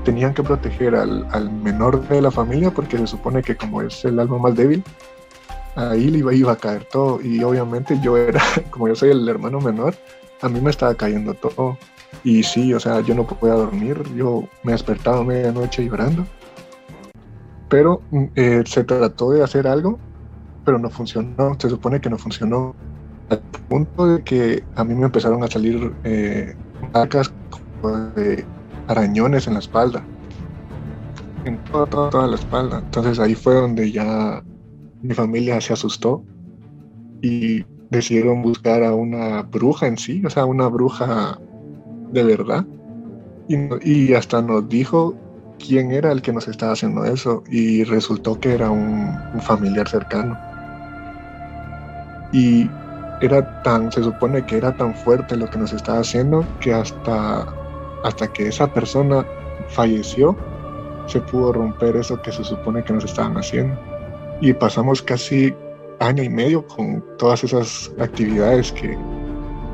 tenían 0.03 0.33
que 0.33 0.43
proteger 0.43 0.93
al, 0.93 1.51
menor 1.63 2.05
de 2.09 2.21
la 2.21 2.29
familia 2.29 2.69
porque 2.69 2.97
se 2.97 3.07
supone 3.07 3.41
que 3.41 3.55
como 3.55 3.81
es 3.81 4.03
el 4.03 4.19
alma 4.19 4.37
más 4.37 4.55
débil, 4.55 4.83
ahí 5.75 6.09
le 6.09 6.19
iba, 6.19 6.33
iba 6.33 6.51
a 6.51 6.57
caer 6.57 6.83
todo. 6.83 7.21
Y 7.23 7.41
obviamente 7.43 7.97
yo 8.01 8.17
era, 8.17 8.41
como 8.69 8.89
yo 8.89 8.95
soy 8.95 9.11
el 9.11 9.27
hermano 9.27 9.61
menor, 9.61 9.95
a 10.41 10.49
mí 10.49 10.59
me 10.59 10.69
estaba 10.69 10.93
cayendo 10.95 11.33
todo. 11.33 11.77
Y 12.23 12.43
sí, 12.43 12.73
o 12.73 12.79
sea, 12.79 12.99
yo 12.99 13.15
no 13.15 13.25
podía 13.25 13.53
dormir, 13.53 14.03
yo 14.15 14.43
me 14.63 14.73
despertaba 14.73 15.19
a 15.19 15.23
medianoche 15.23 15.85
llorando. 15.85 16.25
Pero 17.69 18.01
mm, 18.11 18.25
eh, 18.35 18.63
se 18.65 18.83
trató 18.83 19.31
de 19.31 19.43
hacer 19.43 19.65
algo, 19.65 19.97
pero 20.65 20.77
no 20.77 20.89
funcionó, 20.89 21.55
se 21.57 21.69
supone 21.69 22.01
que 22.01 22.09
no 22.09 22.17
funcionó. 22.17 22.75
Al 23.29 23.39
punto 23.69 24.07
de 24.07 24.23
que 24.23 24.63
a 24.75 24.83
mí 24.83 24.93
me 24.93 25.05
empezaron 25.05 25.43
a 25.43 25.47
salir 25.47 25.93
eh, 26.03 26.53
marcas 26.93 27.33
de 28.15 28.45
arañones 28.87 29.47
en 29.47 29.53
la 29.53 29.59
espalda. 29.59 30.03
En 31.45 31.57
toda, 31.65 31.85
toda, 31.85 32.09
toda 32.09 32.27
la 32.27 32.35
espalda. 32.35 32.79
Entonces 32.79 33.19
ahí 33.19 33.35
fue 33.35 33.55
donde 33.55 33.91
ya 33.91 34.43
mi 35.01 35.13
familia 35.13 35.61
se 35.61 35.73
asustó 35.73 36.23
y 37.21 37.63
decidieron 37.89 38.41
buscar 38.41 38.83
a 38.83 38.93
una 38.93 39.43
bruja 39.43 39.87
en 39.87 39.97
sí, 39.97 40.23
o 40.25 40.29
sea, 40.29 40.45
una 40.45 40.67
bruja 40.67 41.39
de 42.11 42.23
verdad. 42.23 42.65
Y, 43.47 44.13
hasta 44.13 44.41
nos 44.41 44.67
dijo 44.67 45.15
quién 45.59 45.91
era 45.91 46.11
el 46.11 46.21
que 46.21 46.33
nos 46.33 46.47
estaba 46.47 46.73
haciendo 46.73 47.05
eso 47.05 47.43
y 47.49 47.83
resultó 47.83 48.39
que 48.39 48.53
era 48.53 48.71
un, 48.71 49.15
un 49.33 49.41
familiar 49.41 49.87
cercano. 49.87 50.37
Y 52.31 52.69
era 53.21 53.61
tan, 53.61 53.91
se 53.91 54.03
supone 54.03 54.45
que 54.45 54.57
era 54.57 54.75
tan 54.75 54.95
fuerte 54.95 55.37
lo 55.37 55.49
que 55.49 55.59
nos 55.59 55.73
estaba 55.73 55.99
haciendo 55.99 56.45
que 56.59 56.73
hasta 56.73 57.45
hasta 58.05 58.31
que 58.31 58.47
esa 58.47 58.71
persona 58.71 59.25
falleció, 59.69 60.37
se 61.07 61.19
pudo 61.21 61.53
romper 61.53 61.95
eso 61.95 62.21
que 62.21 62.31
se 62.31 62.43
supone 62.43 62.83
que 62.83 62.93
nos 62.93 63.03
estaban 63.03 63.35
haciendo. 63.35 63.75
Y 64.41 64.53
pasamos 64.53 65.01
casi 65.01 65.53
año 65.99 66.21
y 66.21 66.29
medio 66.29 66.65
con 66.67 67.03
todas 67.17 67.43
esas 67.43 67.91
actividades 67.99 68.71
que 68.73 68.95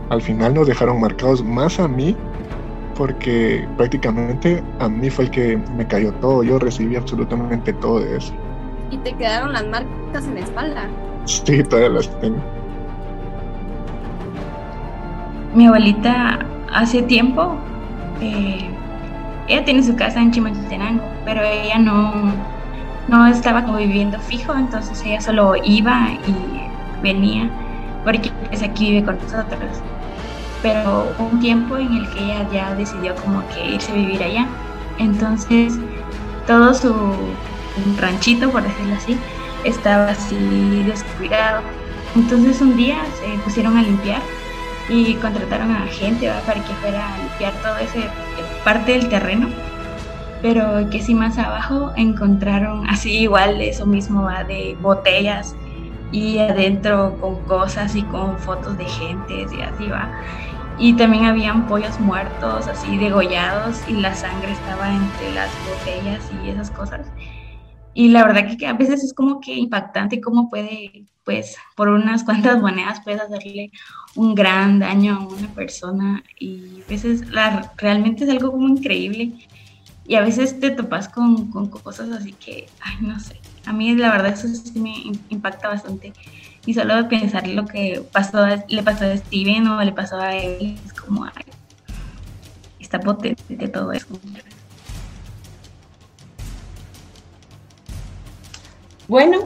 al 0.09 0.21
final 0.21 0.53
nos 0.53 0.67
dejaron 0.67 1.01
marcados 1.01 1.43
más 1.43 1.77
a 1.77 1.89
mí, 1.89 2.15
porque 2.95 3.67
prácticamente 3.75 4.63
a 4.79 4.87
mí 4.87 5.09
fue 5.09 5.25
el 5.25 5.31
que 5.31 5.57
me 5.75 5.85
cayó 5.85 6.13
todo, 6.15 6.41
yo 6.41 6.57
recibí 6.57 6.95
absolutamente 6.95 7.73
todo 7.73 7.99
de 7.99 8.15
eso. 8.15 8.33
¿Y 8.91 8.97
te 8.99 9.13
quedaron 9.13 9.51
las 9.51 9.67
marcas 9.67 10.25
en 10.25 10.35
la 10.35 10.41
espalda? 10.41 10.89
Sí, 11.25 11.63
todavía 11.63 11.89
las 11.89 12.21
tengo. 12.21 12.41
Mi 15.53 15.67
abuelita 15.67 16.39
hace 16.71 17.01
tiempo 17.01 17.57
eh, 18.21 18.69
ella 19.47 19.65
tiene 19.65 19.84
su 19.84 19.95
casa 19.95 20.21
en 20.21 20.31
Chimaltenango, 20.31 21.03
pero 21.25 21.41
ella 21.43 21.77
no, 21.77 22.34
no 23.07 23.27
estaba 23.27 23.63
como 23.63 23.77
viviendo 23.77 24.19
fijo, 24.19 24.53
entonces 24.53 25.03
ella 25.05 25.19
solo 25.19 25.55
iba 25.63 26.10
y 26.27 27.01
venía, 27.01 27.49
porque 28.03 28.31
pues 28.47 28.63
aquí 28.63 28.91
vive 28.91 29.05
con 29.05 29.17
nosotros. 29.17 29.81
Pero 30.62 31.12
un 31.17 31.39
tiempo 31.39 31.77
en 31.77 31.91
el 31.93 32.10
que 32.12 32.23
ella 32.23 32.47
ya 32.53 32.75
decidió 32.75 33.15
como 33.15 33.43
que 33.49 33.75
irse 33.75 33.91
a 33.91 33.95
vivir 33.95 34.21
allá. 34.23 34.47
Entonces 34.99 35.79
todo 36.45 36.73
su 36.73 36.93
ranchito, 37.99 38.51
por 38.51 38.62
decirlo 38.62 38.95
así, 38.95 39.17
estaba 39.63 40.10
así 40.10 40.84
descuidado. 40.86 41.62
Entonces 42.15 42.62
un 42.62 42.77
día 42.77 42.99
se 43.19 43.39
pusieron 43.39 43.77
a 43.77 43.81
limpiar 43.81 44.21
y 44.91 45.15
contrataron 45.15 45.71
a 45.71 45.88
gente 45.88 46.30
para 46.45 46.63
que 46.63 46.73
fuera 46.75 47.13
a 47.13 47.17
limpiar 47.17 47.54
todo 47.62 47.77
ese 47.77 48.10
parte 48.63 48.91
del 48.91 49.10
terreno 49.10 49.47
pero 50.41 50.89
que 50.89 51.01
si 51.01 51.13
más 51.13 51.38
abajo 51.38 51.91
encontraron 51.95 52.89
así 52.89 53.19
igual 53.19 53.62
eso 53.62 53.86
mismo 53.86 54.27
de 54.47 54.75
botellas 54.82 55.56
y 56.12 56.39
adentro 56.39 57.17
con 57.19 57.43
cosas 57.45 57.95
y 57.95 58.04
con 58.04 58.38
fotos 58.38 58.77
de 58.77 58.86
gente 58.86 59.45
y 59.51 59.62
así 59.62 59.88
va. 59.88 60.12
Y 60.77 60.93
también 60.93 61.25
habían 61.25 61.67
pollos 61.67 61.99
muertos, 61.99 62.67
así 62.67 62.97
degollados, 62.97 63.88
y 63.88 63.93
la 63.93 64.15
sangre 64.15 64.51
estaba 64.51 64.89
entre 64.93 65.32
las 65.32 65.51
botellas 65.63 66.30
y 66.43 66.49
esas 66.49 66.71
cosas. 66.71 67.08
Y 67.93 68.10
la 68.10 68.25
verdad 68.25 68.58
que, 68.58 68.67
a 68.67 68.73
veces 68.73 69.04
es 69.04 69.13
como 69.13 69.41
que 69.41 69.54
impactante 69.54 70.21
cómo 70.21 70.49
puede, 70.49 71.06
pues, 71.23 71.56
por 71.75 71.89
unas 71.89 72.23
cuantas 72.25 72.60
monedas 72.60 73.01
puedes 73.04 73.21
hacerle 73.21 73.71
un 74.15 74.36
gran 74.36 74.80
daño 74.80 75.15
a 75.15 75.27
una 75.27 75.47
persona. 75.54 76.23
Y 76.39 76.82
a 76.86 76.89
veces 76.89 77.30
la, 77.30 77.73
realmente 77.77 78.23
es 78.23 78.30
algo 78.30 78.51
como 78.51 78.67
increíble. 78.67 79.34
Y 80.08 80.15
a 80.15 80.21
veces 80.21 80.60
te 80.60 80.71
topas 80.71 81.08
con, 81.10 81.51
con 81.51 81.69
cosas 81.69 82.10
así 82.12 82.34
que, 82.34 82.67
ay, 82.82 82.95
no 83.01 83.19
sé. 83.19 83.39
A 83.65 83.73
mí 83.73 83.95
la 83.95 84.12
verdad 84.12 84.34
eso 84.34 84.47
sí 84.47 84.80
me 84.80 84.93
impacta 85.30 85.67
bastante. 85.67 86.13
Y 86.65 86.73
solo 86.73 87.08
pensar 87.08 87.47
lo 87.47 87.65
que 87.65 88.04
pasó, 88.12 88.45
le 88.67 88.84
pasó 88.84 89.06
a 89.06 89.17
Steven 89.17 89.67
o 89.67 89.84
le 89.84 89.91
pasó 89.91 90.19
a 90.19 90.36
él, 90.36 90.77
es 90.86 90.93
como, 90.93 91.25
ay, 91.25 91.45
está 92.80 92.99
potente 92.99 93.67
todo 93.67 93.91
eso. 93.91 94.08
Bueno, 99.12 99.39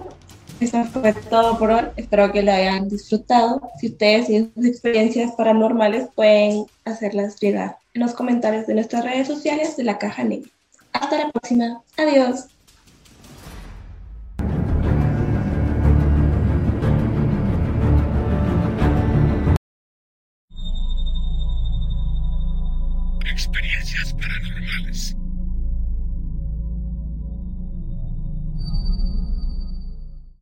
eso 0.59 0.83
fue 0.83 1.11
todo 1.11 1.57
por 1.57 1.71
hoy. 1.71 1.85
Espero 1.95 2.31
que 2.31 2.43
lo 2.43 2.51
hayan 2.51 2.87
disfrutado. 2.87 3.67
Si 3.81 3.87
ustedes 3.87 4.27
tienen 4.27 4.51
experiencias 4.63 5.31
paranormales, 5.31 6.07
pueden 6.13 6.67
hacerlas 6.83 7.39
llegar 7.39 7.79
en 7.95 8.03
los 8.03 8.13
comentarios 8.13 8.67
de 8.67 8.75
nuestras 8.75 9.03
redes 9.03 9.25
sociales 9.25 9.75
de 9.75 9.83
la 9.85 9.97
Caja 9.97 10.23
Negra. 10.23 10.51
Hasta 10.93 11.17
la 11.17 11.31
próxima. 11.31 11.81
Adiós. 11.97 12.45